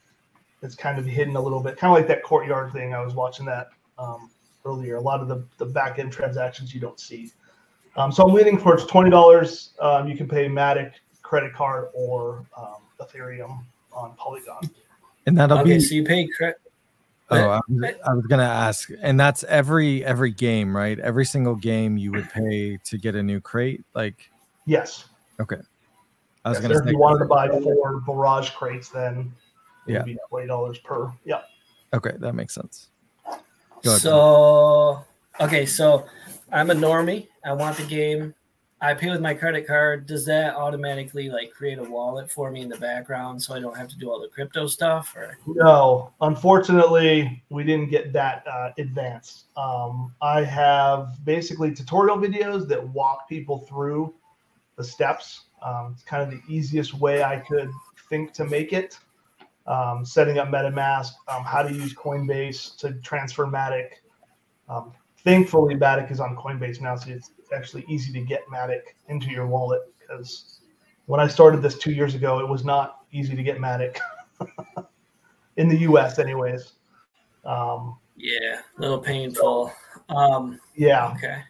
[0.63, 2.95] it's kind of hidden a little bit, kind of like that courtyard thing.
[2.95, 4.31] I was watching that um,
[4.65, 4.97] earlier.
[4.97, 7.31] A lot of the the back end transactions you don't see.
[7.97, 9.75] Um, so I'm leaning towards twenty dollars.
[9.81, 14.69] Um, you can pay Matic credit card or um, Ethereum on Polygon.
[15.27, 16.57] And that'll okay, be so you pay credit.
[17.31, 20.99] Oh, I was, I was gonna ask, and that's every every game, right?
[20.99, 23.85] Every single game you would pay to get a new crate.
[23.95, 24.31] Like,
[24.67, 25.07] Yes.
[25.41, 25.57] Okay,
[26.45, 29.33] I was Yes, gonna say if you wanted to buy four barrage crates, then
[29.87, 29.99] it Yeah.
[30.01, 31.11] would be twenty dollars per.
[31.25, 31.43] Yeah.
[31.95, 32.91] okay, that makes sense.
[33.83, 35.05] Go ahead, So
[35.41, 36.07] okay, so
[36.53, 37.29] I'm a normie.
[37.45, 38.35] I want the game.
[38.81, 40.07] I pay with my credit card.
[40.07, 43.77] Does that automatically like create a wallet for me in the background so I don't
[43.77, 45.15] have to do all the crypto stuff?
[45.17, 49.47] Or No, unfortunately, we didn't get that uh, advanced.
[49.57, 54.13] Um, I have basically tutorial videos that walk people through
[54.77, 55.45] the steps.
[55.63, 57.71] Um, it's kind of the easiest way I could
[58.11, 58.99] think to make it.
[59.67, 63.93] Um, setting up MetaMask, um, how to use Coinbase to transfer Matic.
[65.25, 69.47] Thankfully, Matic is on Coinbase now, so it's actually easy to get Matic into your
[69.47, 70.61] wallet because
[71.07, 73.99] when I started this two years ago, it was not easy to get Matic
[75.57, 76.19] in the U.S.
[76.19, 76.73] anyways.
[77.45, 79.73] Um, yeah, a little painful.
[80.09, 81.43] Um, yeah, okay.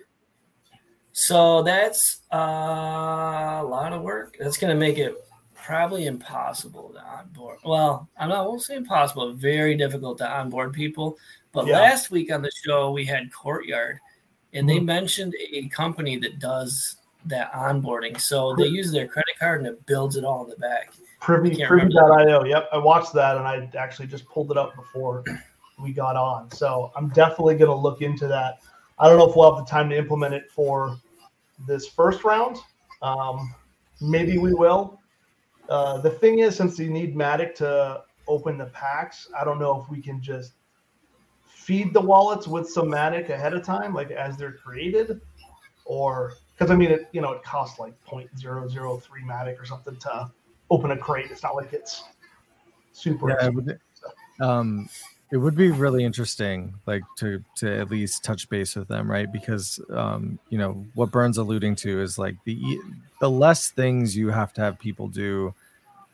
[1.13, 4.37] So that's uh, a lot of work.
[4.39, 5.15] That's going to make it
[5.55, 7.59] probably impossible to onboard.
[7.65, 11.17] Well, I'm not, I won't say impossible, very difficult to onboard people.
[11.55, 11.81] But Yeah.
[11.81, 14.01] last week on the show, we had Courtyard,
[14.53, 14.87] and they Mhm.
[14.87, 18.21] mentioned a company that does that onboarding.
[18.21, 20.93] So they use their credit card and it builds it all in the back.
[21.21, 22.45] Privy Privy.io.
[22.45, 25.25] Yep, I watched that and I actually just pulled it up before
[25.81, 26.51] we got on.
[26.51, 28.59] So I'm definitely going to look into that.
[28.99, 30.99] I don't know if we'll have the time to implement it for
[31.67, 32.59] this first round.
[33.01, 33.55] Um,
[34.01, 35.01] maybe we will.
[35.69, 39.81] Uh, the thing is, since you need Matic to open the packs, I don't know
[39.83, 40.53] if we can just
[41.65, 45.21] feed the wallets with some Matic ahead of time, like as they're created,
[45.87, 50.31] or because I mean, it you know it costs like 0.003 Matic or something to
[50.71, 51.31] open a crate.
[51.31, 52.05] It's not like it's
[52.93, 53.31] super.
[53.31, 53.81] Yeah, it would,
[54.41, 54.89] um,
[55.33, 59.33] it would be really interesting, like to to at least touch base with them, right?
[59.33, 62.79] Because um, you know what Burns alluding to is like the
[63.21, 65.55] the less things you have to have people do,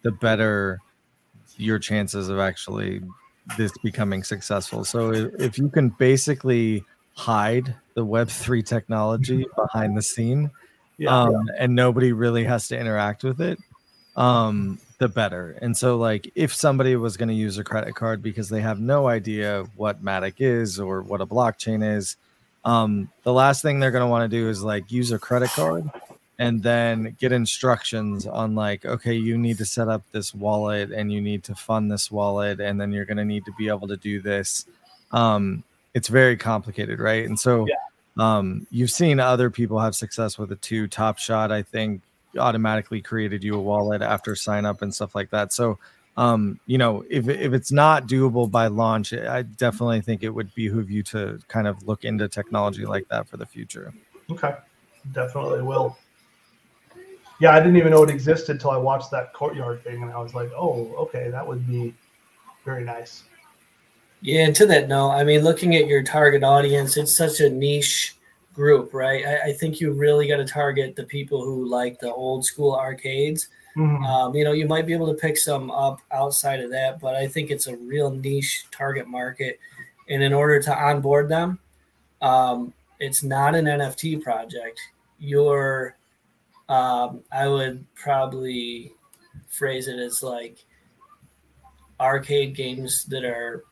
[0.02, 0.78] the better
[1.56, 3.02] your chances of actually
[3.56, 4.84] this becoming successful.
[4.84, 10.50] So if, you can basically hide the Web three technology behind the scene,
[10.98, 13.58] yeah, um, and nobody really has to interact with it.
[14.16, 15.56] Um, the better.
[15.62, 18.78] And so, like, if somebody was going to use a credit card because they have
[18.78, 22.16] no idea what Matic is or what a blockchain is,
[22.64, 25.48] um, the last thing they're going to want to do is like use a credit
[25.50, 25.90] card
[26.40, 31.12] and then get instructions on like, okay, you need to set up this wallet and
[31.12, 33.86] you need to fund this wallet, and then you're going to need to be able
[33.86, 34.64] to do this.
[35.12, 37.28] Um, it's very complicated, right?
[37.28, 37.74] And so, yeah.
[38.16, 40.88] um, you've seen other people have success with it too.
[40.88, 42.00] Top Shot, I think,
[42.38, 45.52] automatically created you a wallet after sign up and stuff like that.
[45.52, 45.78] So,
[46.16, 50.54] um, you know, if if it's not doable by launch, I definitely think it would
[50.54, 53.92] behoove you to kind of look into technology like that for the future.
[54.30, 54.54] Okay,
[55.12, 55.98] definitely will.
[57.40, 60.18] Yeah, I didn't even know it existed until I watched that courtyard thing, and I
[60.18, 61.94] was like, oh, okay, that would be
[62.64, 63.24] very nice.
[64.20, 67.48] Yeah, and to that note, I mean, looking at your target audience, it's such a
[67.48, 68.14] niche
[68.52, 69.24] group, right?
[69.26, 72.76] I, I think you really got to target the people who like the old school
[72.76, 73.48] arcades.
[73.76, 74.04] Mm-hmm.
[74.04, 77.14] Um, you know, you might be able to pick some up outside of that, but
[77.14, 79.58] I think it's a real niche target market.
[80.10, 81.58] And in order to onboard them,
[82.20, 84.78] um, it's not an NFT project.
[85.18, 85.96] You're,
[86.70, 88.92] um, I would probably
[89.48, 90.64] phrase it as like
[91.98, 93.64] arcade games that are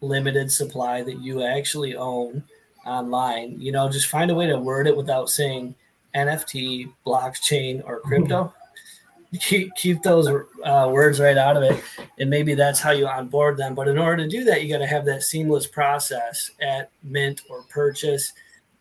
[0.00, 2.44] limited supply that you actually own
[2.86, 3.60] online.
[3.60, 5.74] You know, just find a way to word it without saying
[6.14, 8.54] NFT, blockchain, or crypto.
[9.40, 11.82] keep keep those uh, words right out of it,
[12.18, 13.74] and maybe that's how you onboard them.
[13.74, 17.42] But in order to do that, you got to have that seamless process at mint
[17.50, 18.32] or purchase,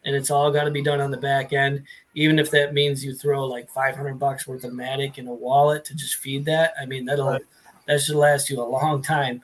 [0.06, 1.84] and it's all got to be done on the back end.
[2.16, 5.86] Even if that means you throw like 500 bucks worth of Matic in a wallet
[5.86, 7.42] to just feed that, I mean that'll right.
[7.88, 9.42] that should last you a long time.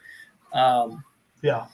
[0.53, 1.03] Um,
[1.41, 1.67] yeah,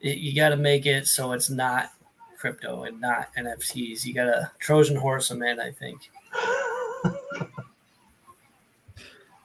[0.00, 1.90] it, you got to make it so it's not
[2.38, 4.04] crypto and not NFTs.
[4.04, 6.10] You got to Trojan horse them in, I think.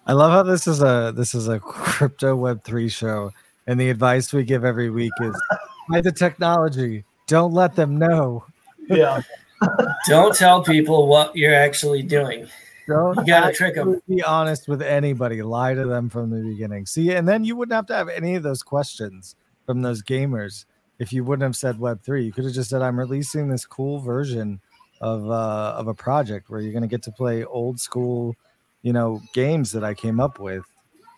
[0.06, 3.32] I love how this is a this is a crypto web three show,
[3.68, 5.42] and the advice we give every week is
[5.90, 7.06] buy the technology.
[7.28, 8.44] Don't let them know.
[8.90, 9.22] Yeah.
[10.08, 12.48] Don't tell people what you're actually doing.
[12.88, 14.02] Don't you gotta trick them.
[14.10, 15.42] Be honest with anybody.
[15.42, 16.86] Lie to them from the beginning.
[16.86, 20.66] See, and then you wouldn't have to have any of those questions from those gamers
[21.00, 22.26] if you wouldn't have said Web three.
[22.26, 24.60] You could have just said, "I'm releasing this cool version
[25.00, 28.36] of uh, of a project where you're going to get to play old school,
[28.82, 30.66] you know, games that I came up with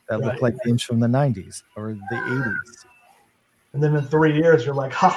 [0.08, 0.34] that right.
[0.34, 2.86] look like games from the '90s or the '80s."
[3.74, 5.10] And then in three years, you're like, "Ha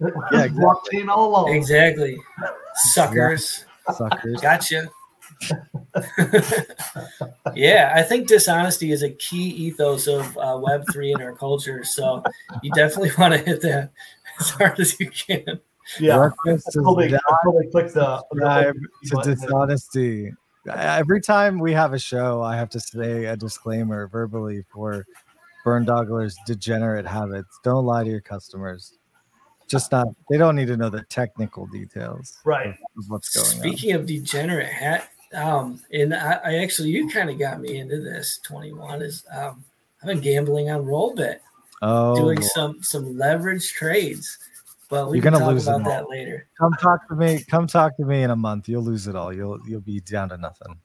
[0.00, 0.08] Yeah,
[0.44, 1.08] exactly.
[1.08, 2.18] all along." Exactly,
[2.74, 3.64] suckers.
[3.94, 4.40] Suckers.
[4.40, 4.88] Gotcha.
[7.54, 11.84] yeah, I think dishonesty is a key ethos of uh, Web three in our culture.
[11.84, 12.22] So
[12.62, 13.90] you definitely want to hit that
[14.40, 15.60] as hard as you can.
[16.00, 16.30] Yeah,
[16.74, 20.32] probably, probably click the, to dishonesty.
[20.68, 25.06] Every time we have a show, I have to say a disclaimer verbally for
[25.64, 27.60] Burn Doggler's degenerate habits.
[27.62, 28.98] Don't lie to your customers
[29.68, 33.62] just not they don't need to know the technical details right of what's going speaking
[33.62, 33.74] on.
[33.74, 38.00] speaking of degenerate hat um, and I, I actually, you kind of got me into
[38.00, 38.38] this.
[38.42, 39.64] Twenty one is um,
[40.00, 41.38] I've been gambling on Rollbit,
[41.82, 44.38] oh, doing some some leverage trades.
[44.88, 46.48] But we You're gonna talk lose about that later.
[46.58, 47.42] Come talk to me.
[47.50, 48.68] Come talk to me in a month.
[48.68, 49.32] You'll lose it all.
[49.32, 50.78] You'll you'll be down to nothing.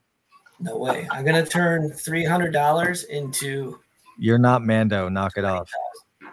[0.58, 1.06] No way.
[1.10, 3.78] I'm gonna turn three hundred dollars into.
[4.18, 5.08] You're not Mando.
[5.08, 5.70] Knock it off.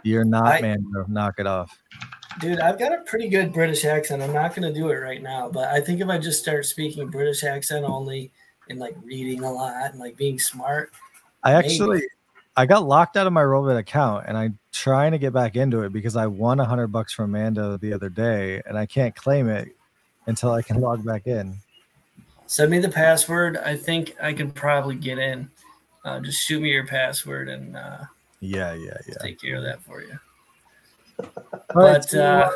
[0.04, 1.06] You're not I, Mando.
[1.08, 1.78] Knock it off.
[2.38, 4.22] Dude, I've got a pretty good British accent.
[4.22, 6.66] I'm not going to do it right now, but I think if I just start
[6.66, 8.32] speaking British accent only
[8.70, 10.92] and like reading a lot and like being smart.
[11.44, 12.08] I actually maybe.
[12.56, 15.82] I got locked out of my Rollbit account and I'm trying to get back into
[15.82, 19.16] it because I won a hundred bucks from Mando the other day and I can't
[19.16, 19.70] claim it
[20.28, 21.58] until I can log back in.
[22.46, 23.58] Send me the password.
[23.58, 25.50] I think I can probably get in.
[26.06, 28.00] Uh, just shoot me your password and uh,
[28.40, 29.16] yeah, yeah, yeah.
[29.22, 30.18] Take care of that for you
[31.74, 32.52] but uh,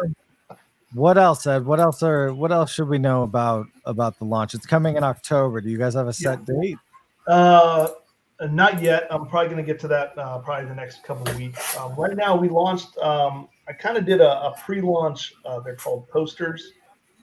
[0.93, 1.65] what else, Ed?
[1.65, 4.53] What else are what else should we know about about the launch?
[4.53, 5.61] It's coming in October.
[5.61, 6.61] Do you guys have a set yeah.
[6.61, 6.77] date?
[7.27, 7.89] Uh,
[8.49, 9.07] not yet.
[9.09, 11.77] I'm probably going to get to that uh, probably the next couple of weeks.
[11.77, 12.97] Um, right now, we launched.
[12.97, 15.33] Um, I kind of did a, a pre-launch.
[15.45, 16.71] Uh, they're called posters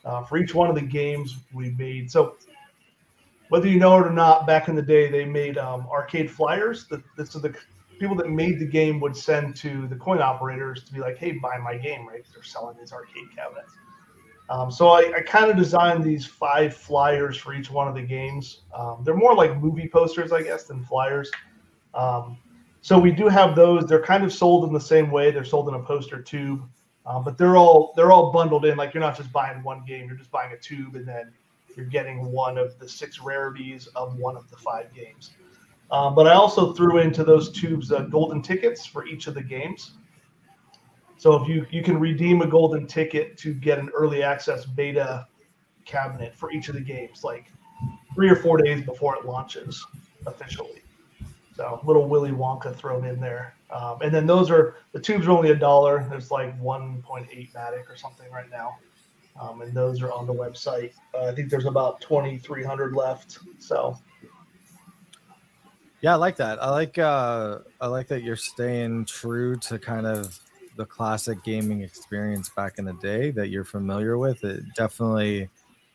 [0.04, 2.10] uh, for each one of the games we made.
[2.10, 2.36] So
[3.50, 6.86] whether you know it or not, back in the day, they made um, arcade flyers.
[6.86, 7.54] The, this is the
[8.00, 11.32] people that made the game would send to the coin operators to be like, hey,
[11.32, 12.24] buy my game, right?
[12.32, 13.74] They're selling these arcade cabinets.
[14.48, 18.02] Um, so I, I kind of designed these five flyers for each one of the
[18.02, 18.62] games.
[18.74, 21.30] Um, they're more like movie posters, I guess, than flyers.
[21.94, 22.38] Um,
[22.80, 23.84] so we do have those.
[23.84, 25.30] They're kind of sold in the same way.
[25.30, 26.62] They're sold in a poster tube,
[27.04, 28.78] uh, but they're all they're all bundled in.
[28.78, 31.30] Like you're not just buying one game; you're just buying a tube, and then
[31.76, 35.32] you're getting one of the six rarities of one of the five games.
[35.92, 39.42] Um, but I also threw into those tubes uh, golden tickets for each of the
[39.42, 39.92] games.
[41.16, 45.26] So if you you can redeem a golden ticket to get an early access beta
[45.84, 47.52] cabinet for each of the games, like
[48.14, 49.84] three or four days before it launches
[50.26, 50.82] officially.
[51.56, 55.32] So little Willy Wonka thrown in there, um, and then those are the tubes are
[55.32, 56.06] only a dollar.
[56.08, 58.78] There's like 1.8 Matic or something right now,
[59.38, 60.92] um, and those are on the website.
[61.14, 63.40] Uh, I think there's about 2,300 left.
[63.58, 63.98] So
[66.02, 66.62] yeah, I like that.
[66.62, 70.38] I like uh I like that you're staying true to kind of
[70.76, 74.42] the classic gaming experience back in the day that you're familiar with.
[74.44, 75.48] It definitely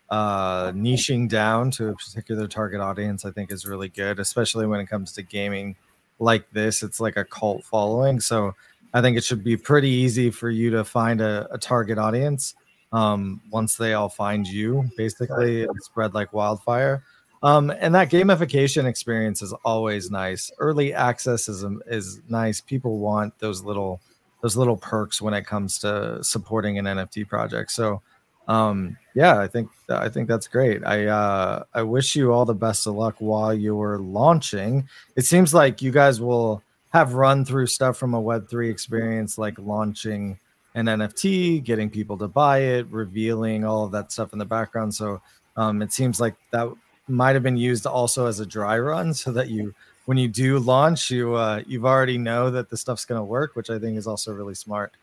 [0.09, 4.79] uh niching down to a particular target audience I think is really good, especially when
[4.79, 5.75] it comes to gaming
[6.19, 6.83] like this.
[6.83, 8.19] It's like a cult following.
[8.19, 8.53] So
[8.93, 12.55] I think it should be pretty easy for you to find a, a target audience
[12.93, 17.03] um once they all find you basically spread like wildfire.
[17.45, 20.51] Um, and that gamification experience is always nice.
[20.57, 22.59] Early access is is nice.
[22.59, 24.01] People want those little
[24.41, 27.71] those little perks when it comes to supporting an NFT project.
[27.71, 28.01] So,
[28.47, 30.83] um, yeah, I think I think that's great.
[30.87, 34.89] I uh, I wish you all the best of luck while you're launching.
[35.15, 39.37] It seems like you guys will have run through stuff from a Web three experience,
[39.37, 40.39] like launching
[40.73, 44.95] an NFT, getting people to buy it, revealing all of that stuff in the background.
[44.95, 45.21] So
[45.57, 46.69] um, it seems like that
[47.07, 49.73] might have been used also as a dry run so that you
[50.05, 53.55] when you do launch you uh, you've already know that the stuff's going to work
[53.55, 54.93] which i think is also really smart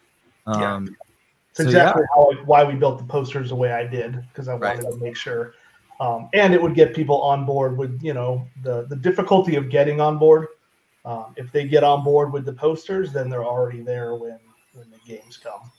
[0.47, 0.93] um, yeah.
[1.51, 2.07] it's so exactly yeah.
[2.15, 4.93] how, why we built the posters the way i did because i wanted right.
[4.93, 5.55] to make sure
[6.01, 9.71] um, and it would get people on board with you know the the difficulty of
[9.71, 10.49] getting on board
[11.05, 14.39] um, if they get on board with the posters then they're already there when
[14.75, 15.71] when the games come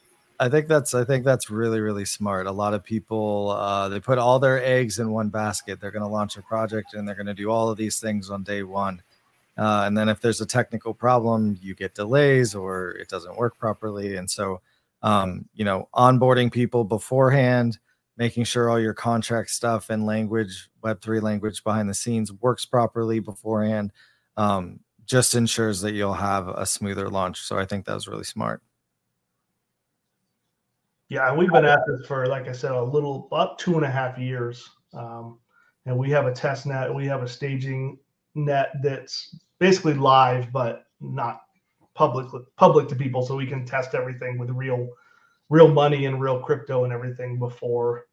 [0.44, 2.48] I think that's I think that's really really smart.
[2.48, 5.80] A lot of people uh, they put all their eggs in one basket.
[5.80, 8.30] They're going to launch a project and they're going to do all of these things
[8.30, 9.02] on day one.
[9.58, 13.58] Uh, and then if there's a technical problem, you get delays or it doesn't work
[13.58, 14.18] properly.
[14.18, 14.60] And so,
[15.02, 17.80] um, you know, onboarding people beforehand,
[18.18, 23.22] making sure all your contract stuff and language, Web3 language behind the scenes works properly
[23.22, 23.94] beforehand,
[24.36, 27.40] um, just ensures that you'll have a smoother launch.
[27.40, 28.62] So I think that was really smart.
[31.14, 33.90] Yeah, we've been at this for, like I said, a little about two and a
[33.90, 34.68] half years.
[34.96, 35.38] Um,
[35.86, 38.00] and we have a test net, we have a staging
[38.34, 41.42] net that's basically live, but not
[41.94, 42.26] public
[42.58, 44.90] public to people, so we can test everything with real
[45.50, 48.08] real money and real crypto and everything before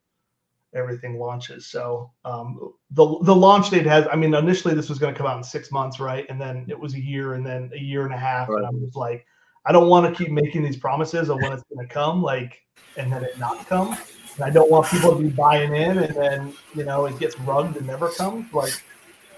[0.75, 1.65] everything launches.
[1.65, 4.05] So um, the the launch date has.
[4.11, 6.27] I mean, initially this was going to come out in six months, right?
[6.29, 8.47] And then it was a year, and then a year and a half.
[8.47, 8.59] Right.
[8.59, 9.25] And I was like,
[9.65, 12.63] I don't want to keep making these promises of when it's going to come, like,
[12.97, 13.95] and then it not come.
[14.35, 17.39] And I don't want people to be buying in, and then you know it gets
[17.41, 18.51] rugged and never comes.
[18.53, 18.73] Like,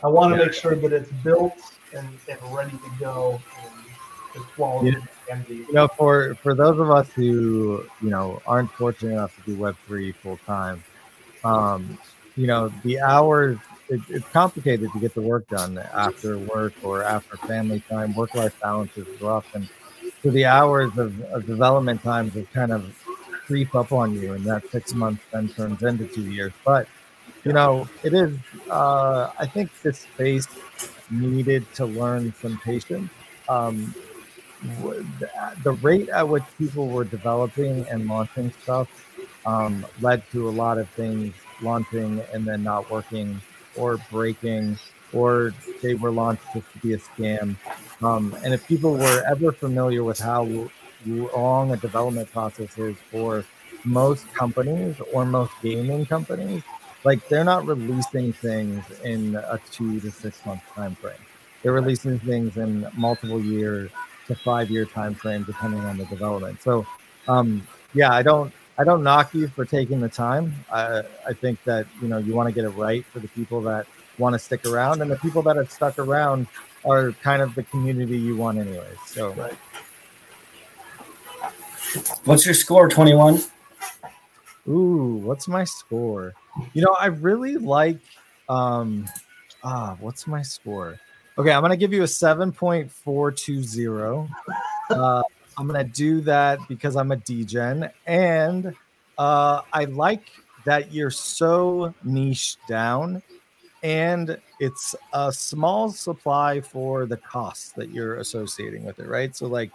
[0.03, 0.45] I want to yeah.
[0.45, 1.57] make sure that it's built
[1.95, 3.41] and, and ready to go.
[4.35, 4.97] And quality
[5.29, 5.39] yeah.
[5.47, 9.55] You know, for for those of us who you know aren't fortunate enough to do
[9.55, 10.83] Web three full time,
[11.43, 11.97] um,
[12.35, 13.57] you know, the hours
[13.89, 18.15] it, it's complicated to get the work done after work or after family time.
[18.15, 19.69] Work life balance is rough, and
[20.23, 22.95] so the hours of, of development time just kind of
[23.45, 26.53] creep up on you, and that six months then turns into two years.
[26.65, 26.87] But
[27.43, 28.37] you know, it is.
[28.69, 30.47] Uh, I think this space
[31.11, 33.11] needed to learn some patience.
[33.49, 33.93] Um,
[35.63, 38.87] the rate at which people were developing and launching stuff
[39.45, 43.41] um, led to a lot of things launching and then not working
[43.75, 44.77] or breaking
[45.13, 47.55] or they were launched just to be a scam.
[48.01, 50.69] Um, and if people were ever familiar with how
[51.05, 53.45] long a development process is for
[53.85, 56.63] most companies or most gaming companies,
[57.03, 61.15] like they're not releasing things in a two to six month time frame.
[61.61, 63.89] They're releasing things in multiple years
[64.27, 66.61] to five year time frame, depending on the development.
[66.61, 66.85] So,
[67.27, 70.53] um, yeah, I don't I don't knock you for taking the time.
[70.71, 73.61] I I think that you know you want to get it right for the people
[73.61, 73.85] that
[74.17, 76.47] want to stick around, and the people that have stuck around
[76.85, 78.97] are kind of the community you want anyways.
[79.05, 79.53] So right.
[82.25, 83.41] What's your score, 21?
[84.67, 86.33] Ooh, what's my score?
[86.73, 87.99] You know, I really like
[88.49, 89.05] um
[89.63, 90.99] ah, what's my score?
[91.37, 94.29] Okay, I'm gonna give you a 7.420.
[94.89, 95.23] Uh
[95.57, 98.75] I'm gonna do that because I'm a DGen and
[99.17, 100.23] uh I like
[100.65, 103.21] that you're so niche down
[103.83, 109.35] and it's a small supply for the costs that you're associating with it, right?
[109.35, 109.71] So like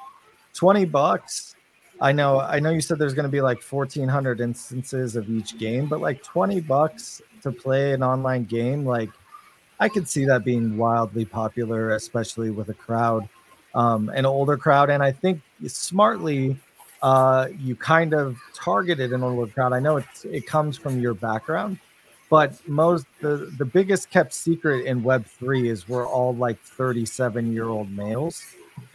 [0.55, 1.55] 20 bucks.
[2.01, 5.59] I know I know you said there's going to be like 1400 instances of each
[5.59, 9.11] game, but like 20 bucks to play an online game like
[9.81, 13.29] I could see that being wildly popular, especially with a crowd,
[13.75, 14.91] um, an older crowd.
[14.91, 16.57] And I think smartly,
[17.01, 19.73] uh, you kind of targeted an older crowd.
[19.73, 21.79] I know it's, it comes from your background,
[22.31, 27.53] but most the, the biggest kept secret in Web three is we're all like 37
[27.53, 28.45] year old males,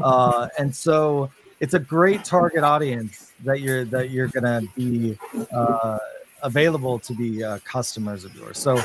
[0.01, 1.29] uh, and so
[1.59, 5.17] it's a great target audience that you're that you're gonna be
[5.51, 5.97] uh,
[6.43, 8.57] available to be uh, customers of yours.
[8.57, 8.79] So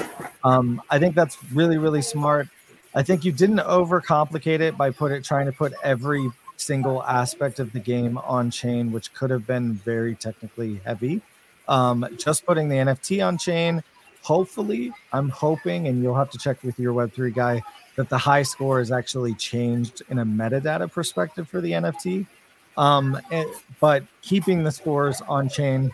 [0.45, 2.49] um, I think that's really really smart.
[2.95, 7.61] I think you didn't overcomplicate it by put it trying to put every single aspect
[7.61, 11.21] of the game on chain, which could have been very technically heavy.
[11.69, 13.83] Um, just putting the NFT on chain
[14.29, 17.63] hopefully, I'm hoping, and you'll have to check with your Web3 guy,
[17.97, 22.27] that the high score is actually changed in a metadata perspective for the NFT.
[22.77, 23.49] Um, and,
[23.81, 25.91] but keeping the scores on chain,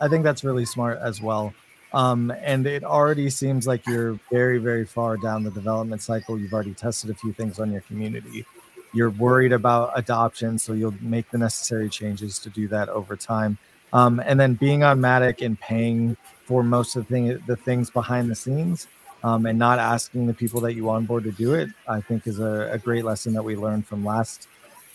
[0.00, 1.54] I think that's really smart as well.
[1.94, 6.36] Um, and it already seems like you're very, very far down the development cycle.
[6.36, 8.44] You've already tested a few things on your community.
[8.92, 13.56] You're worried about adoption, so you'll make the necessary changes to do that over time.
[13.92, 16.16] Um, and then being on Matic and paying
[16.46, 18.86] for most of the, thing, the things behind the scenes
[19.24, 22.38] um, and not asking the people that you onboard to do it, I think is
[22.38, 24.48] a, a great lesson that we learned from last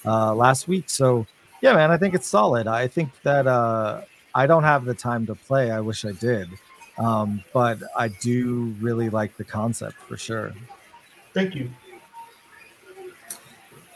[0.06, 0.90] uh, last week.
[0.90, 1.28] So
[1.62, 2.68] yeah, man, I think it's solid.
[2.68, 4.02] I think that uh,
[4.34, 5.72] I don't have the time to play.
[5.72, 6.50] I wish I did,
[6.98, 10.54] um, but I do really like the concept for sure.
[11.34, 11.70] Thank you.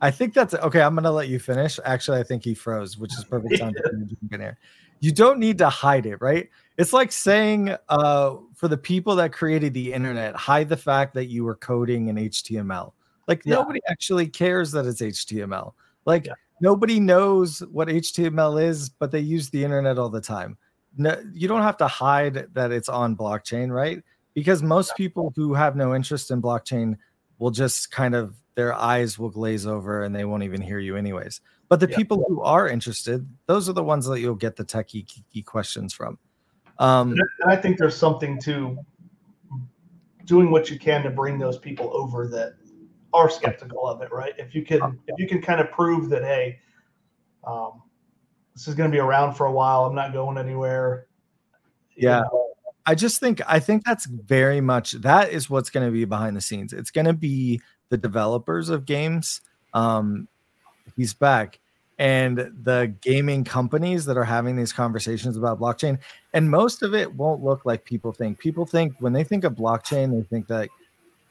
[0.00, 0.82] I think that's okay.
[0.82, 1.78] I'm gonna let you finish.
[1.84, 4.58] Actually, I think he froze, which is perfect time to here.
[5.00, 6.50] You don't need to hide it, right?
[6.78, 11.26] It's like saying, uh, for the people that created the internet, hide the fact that
[11.26, 12.92] you were coding in HTML.
[13.26, 13.54] Like yeah.
[13.54, 15.72] nobody actually cares that it's HTML.
[16.04, 20.56] Like yeah nobody knows what HTML is, but they use the internet all the time.
[20.96, 24.02] No, you don't have to hide that it's on blockchain, right?
[24.34, 26.96] Because most people who have no interest in blockchain
[27.38, 30.96] will just kind of their eyes will glaze over and they won't even hear you
[30.96, 31.40] anyways.
[31.68, 31.96] But the yeah.
[31.96, 35.92] people who are interested, those are the ones that you'll get the techie key questions
[35.92, 36.18] from.
[36.78, 38.78] Um, and I think there's something to
[40.24, 42.54] doing what you can to bring those people over that
[43.16, 44.34] are skeptical of it, right?
[44.38, 46.60] If you can, if you can kind of prove that, hey,
[47.44, 47.82] um,
[48.54, 49.84] this is going to be around for a while.
[49.84, 51.06] I'm not going anywhere.
[51.96, 52.20] Yeah.
[52.20, 52.50] know.
[52.86, 56.36] I just think I think that's very much that is what's going to be behind
[56.36, 56.72] the scenes.
[56.72, 59.40] It's going to be the developers of games.
[59.74, 60.28] Um,
[60.96, 61.58] he's back,
[61.98, 65.98] and the gaming companies that are having these conversations about blockchain.
[66.32, 68.38] And most of it won't look like people think.
[68.38, 70.68] People think when they think of blockchain, they think that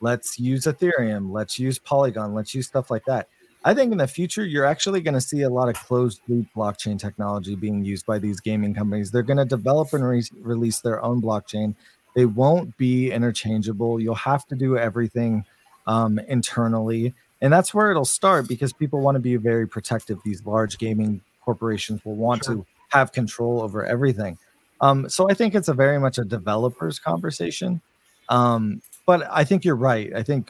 [0.06, 3.28] let's use Ethereum, let's use Polygon, let's use stuff like that.
[3.64, 6.46] I think in the future, you're actually going to see a lot of closed loop
[6.56, 9.10] blockchain technology being used by these gaming companies.
[9.10, 11.74] They're going to develop and re- release their own blockchain.
[12.16, 14.00] They won't be interchangeable.
[14.00, 15.44] You'll have to do everything
[15.88, 17.16] um, internally.
[17.42, 20.20] And that's where it'll start because people want to be very protective.
[20.24, 22.56] These large gaming corporations will want sure.
[22.58, 24.38] to have control over everything.
[24.80, 27.82] Um, so I think it's a very much a developer's conversation.
[28.30, 30.14] Um, but I think you're right.
[30.16, 30.50] I think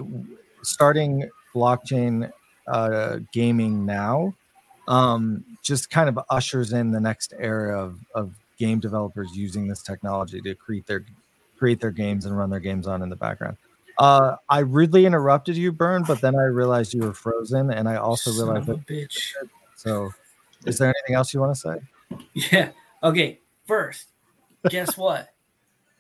[0.64, 2.32] starting blockchain
[2.68, 4.34] uh, gaming now
[4.88, 9.82] um, just kind of ushers in the next era of, of game developers using this
[9.82, 11.04] technology to create their
[11.58, 13.58] create their games and run their games on in the background.
[13.98, 17.96] Uh, I rudely interrupted you, Burn, but then I realized you were frozen, and I
[17.96, 18.86] also Son realized that.
[18.86, 19.34] Bitch.
[19.78, 20.12] So,
[20.66, 21.78] is there anything else you want to say?
[22.52, 22.70] Yeah.
[23.02, 23.40] Okay.
[23.66, 24.10] First,
[24.70, 25.34] guess what?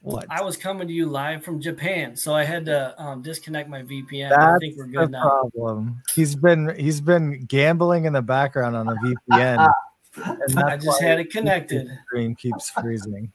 [0.05, 0.27] What?
[0.29, 3.81] I was coming to you live from Japan, so I had to um, disconnect my
[3.81, 4.29] VPN.
[4.29, 5.23] That's I think we're good now.
[5.23, 5.99] Problem.
[6.13, 9.67] He's been he's been gambling in the background on the VPN.
[10.63, 11.89] I just had it connected.
[12.05, 13.31] Screen keeps freezing.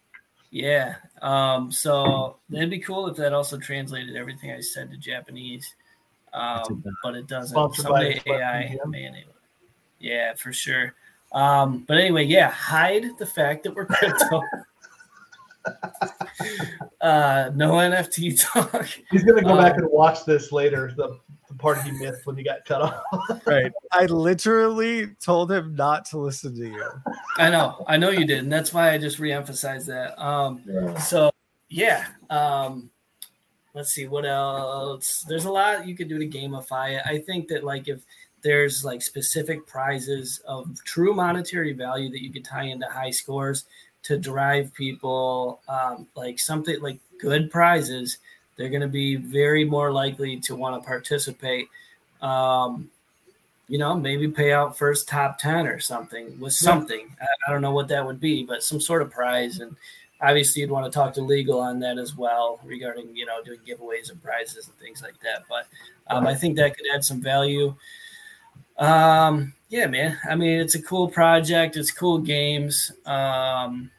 [0.53, 0.95] Yeah.
[1.23, 5.75] Um, so it'd be cool if that also translated everything I said to Japanese.
[6.33, 7.53] Um, but it doesn't.
[7.53, 9.33] Sponsored Someday AI may enable.
[9.99, 10.95] Yeah, for sure.
[11.33, 14.43] Um, but anyway, yeah, hide the fact that we're crypto.
[17.01, 18.87] Uh, no NFT talk.
[19.11, 20.93] He's gonna go back Um, and watch this later.
[20.97, 23.47] The, the part he missed when he got cut off.
[23.47, 23.73] Right.
[23.93, 26.89] I literally told him not to listen to you.
[27.39, 30.23] I know, I know you did, and that's why I just reemphasized that.
[30.23, 30.63] Um,
[31.01, 31.31] so
[31.71, 32.91] yeah, um,
[33.75, 35.25] let's see what else.
[35.27, 37.03] There's a lot you could do to gamify it.
[37.07, 38.03] I think that like if
[38.43, 43.65] there's like specific prizes of true monetary value that you could tie into high scores
[44.05, 48.19] to drive people, um, like something like good prizes,
[48.57, 51.69] they're going to be very more likely to want to participate.
[52.21, 52.91] Um,
[53.69, 57.07] you know, maybe pay out first top 10 or something with something.
[57.21, 59.61] I, I don't know what that would be, but some sort of prize.
[59.61, 59.77] And
[60.21, 63.61] obviously, you'd want to talk to legal on that as well regarding, you know, doing
[63.67, 65.45] giveaways and prizes and things like that.
[65.49, 65.67] But
[66.09, 67.75] um, I think that could add some value.
[68.81, 70.19] Um, yeah, man.
[70.29, 72.91] I mean, it's a cool project, it's cool games.
[73.07, 73.91] Um,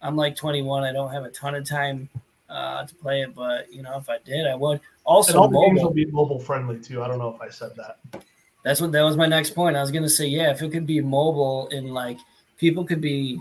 [0.00, 2.08] I'm like 21, I don't have a ton of time
[2.48, 4.72] uh, to play it, but, you know, if I did, I would.
[4.72, 7.02] and Also, all the games will be mobile friendly too.
[7.02, 8.24] I don't know if I said that.
[8.64, 9.76] That's what that was my next point.
[9.76, 12.18] I was gonna say, yeah, if it could be mobile and like
[12.58, 13.40] people could be,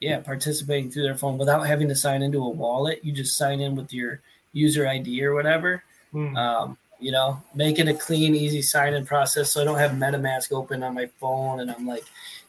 [0.00, 3.00] yeah, participating through their phone without having to sign into a wallet.
[3.04, 4.20] You just sign in with your
[4.52, 5.82] user ID or whatever.
[6.12, 6.36] Hmm.
[6.36, 9.52] Um, you know, make it a clean, easy sign in process.
[9.52, 12.04] So I don't have MetaMask open on my phone and I'm like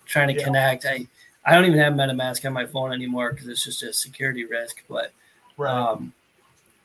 [0.05, 0.43] trying to Yeah.
[0.43, 0.85] connect.
[0.85, 1.07] I
[1.45, 4.83] I don't even have MetaMask on my phone anymore because it's just a security risk.
[4.87, 5.11] But
[5.57, 5.71] right.
[5.73, 6.13] um,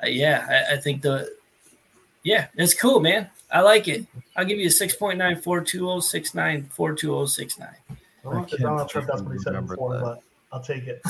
[0.04, 1.34] yeah, I, I think the
[2.22, 3.28] yeah, it's cool, man.
[3.52, 4.06] I like it.
[4.34, 7.68] I'll give you a 6.9 42069 42069.
[8.24, 10.02] I'm not, I I'm not can't sure if that's what he said remember before, that.
[10.02, 11.02] but I'll take it.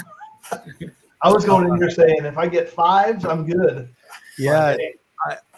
[1.22, 3.88] I was going in here saying if I get fives, I'm good.
[4.38, 4.80] Yeah, But,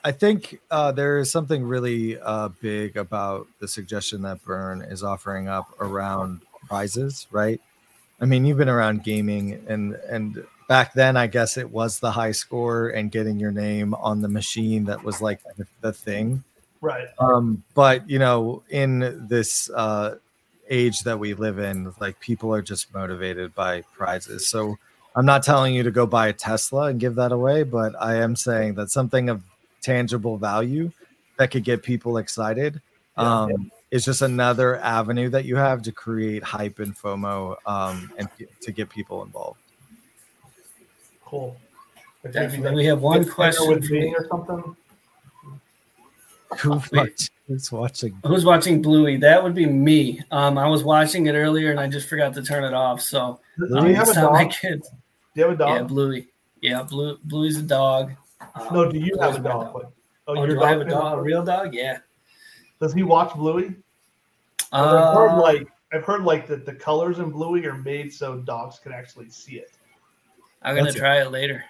[0.04, 5.02] I think uh, there is something really uh, big about the suggestion that Burn is
[5.02, 7.60] offering up around prizes, right?
[8.20, 12.10] I mean, you've been around gaming, and and back then, I guess it was the
[12.10, 16.44] high score and getting your name on the machine that was like the, the thing.
[16.80, 17.08] right.
[17.18, 20.16] Um, but you know, in this uh,
[20.68, 24.46] age that we live in, like people are just motivated by prizes.
[24.46, 24.78] So
[25.16, 28.16] I'm not telling you to go buy a Tesla and give that away, but I
[28.16, 29.42] am saying that something of
[29.82, 30.90] tangible value
[31.38, 32.80] that could get people excited
[33.16, 33.42] Yeah.
[33.42, 38.28] um, is just another avenue that you have to create hype and FOMO um, and
[38.60, 39.60] to get people involved.
[41.24, 41.56] Cool.
[42.24, 42.74] Like Definitely.
[42.76, 44.14] We have one question with me me.
[44.18, 44.76] or something.
[46.60, 48.18] Who watch- who's watching?
[48.26, 49.16] Who's watching Bluey?
[49.18, 50.20] That would be me.
[50.30, 53.00] Um, I was watching it earlier and I just forgot to turn it off.
[53.02, 54.52] So Do um, you have a it's my dog?
[54.52, 54.88] kids.
[54.88, 55.76] Do you have a dog?
[55.76, 55.82] Yeah.
[55.84, 56.28] Bluey.
[56.60, 58.12] Yeah, Blue Bluey's a dog.
[58.40, 59.74] Um, no, do you have a Bluey's my dog?
[59.74, 59.86] Like,
[60.26, 61.18] Oh, your do I have a dog- dog?
[61.18, 61.74] A real dog?
[61.74, 61.98] Yeah.
[62.80, 63.68] Does he watch Bluey?
[63.68, 63.74] 'Cause
[64.72, 68.36] I've Uh, heard like I've heard like that the colors in Bluey are made so
[68.40, 69.70] dogs can actually see it.
[70.62, 71.64] I'm gonna That's try it later.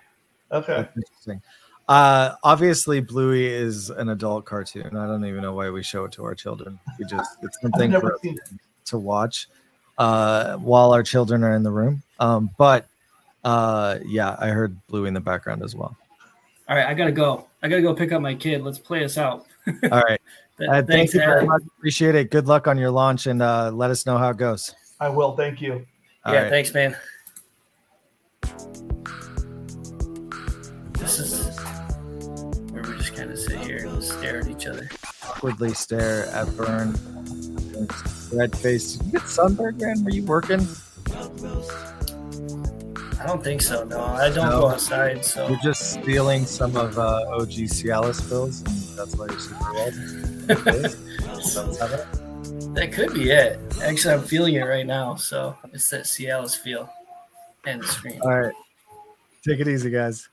[0.50, 0.74] Okay.
[0.74, 1.40] That's interesting.
[1.88, 4.96] Uh, obviously, Bluey is an adult cartoon.
[4.96, 6.78] I don't even know why we show it to our children.
[6.98, 8.38] We just it's something for it.
[8.86, 9.48] to watch
[9.98, 12.02] uh, while our children are in the room.
[12.18, 12.86] Um, but
[13.44, 15.96] uh, yeah, I heard Bluey in the background as well.
[16.68, 17.46] All right, I gotta go.
[17.62, 18.62] I gotta go pick up my kid.
[18.62, 19.46] Let's play us out.
[19.90, 20.20] All right,
[20.58, 21.62] Th- uh, thank Thanks, you very much.
[21.78, 22.30] Appreciate it.
[22.30, 24.74] Good luck on your launch, and uh, let us know how it goes.
[25.00, 25.34] I will.
[25.34, 25.86] Thank you.
[26.24, 26.50] All yeah, right.
[26.50, 26.96] thanks, man.
[30.92, 31.58] This is
[32.70, 34.90] where we just kind of sit here and stare at each other.
[35.26, 36.94] Awkwardly stare at Burn.
[38.32, 38.96] Red face.
[38.96, 40.04] Did you get sunburned, man?
[40.04, 40.66] Were you working?
[43.20, 43.84] I don't think so.
[43.84, 44.60] No, I don't No.
[44.60, 45.24] go outside.
[45.24, 49.72] So You're just stealing some of uh, OG Cialis pills, and that's why you're super
[49.72, 50.94] red.
[52.74, 53.58] That- could be it.
[53.82, 55.16] Actually, I'm feeling it right now.
[55.16, 56.88] So it's that Cialis feel.
[57.66, 58.20] End screen.
[58.22, 58.54] All right.
[59.46, 60.28] Take it easy, guys.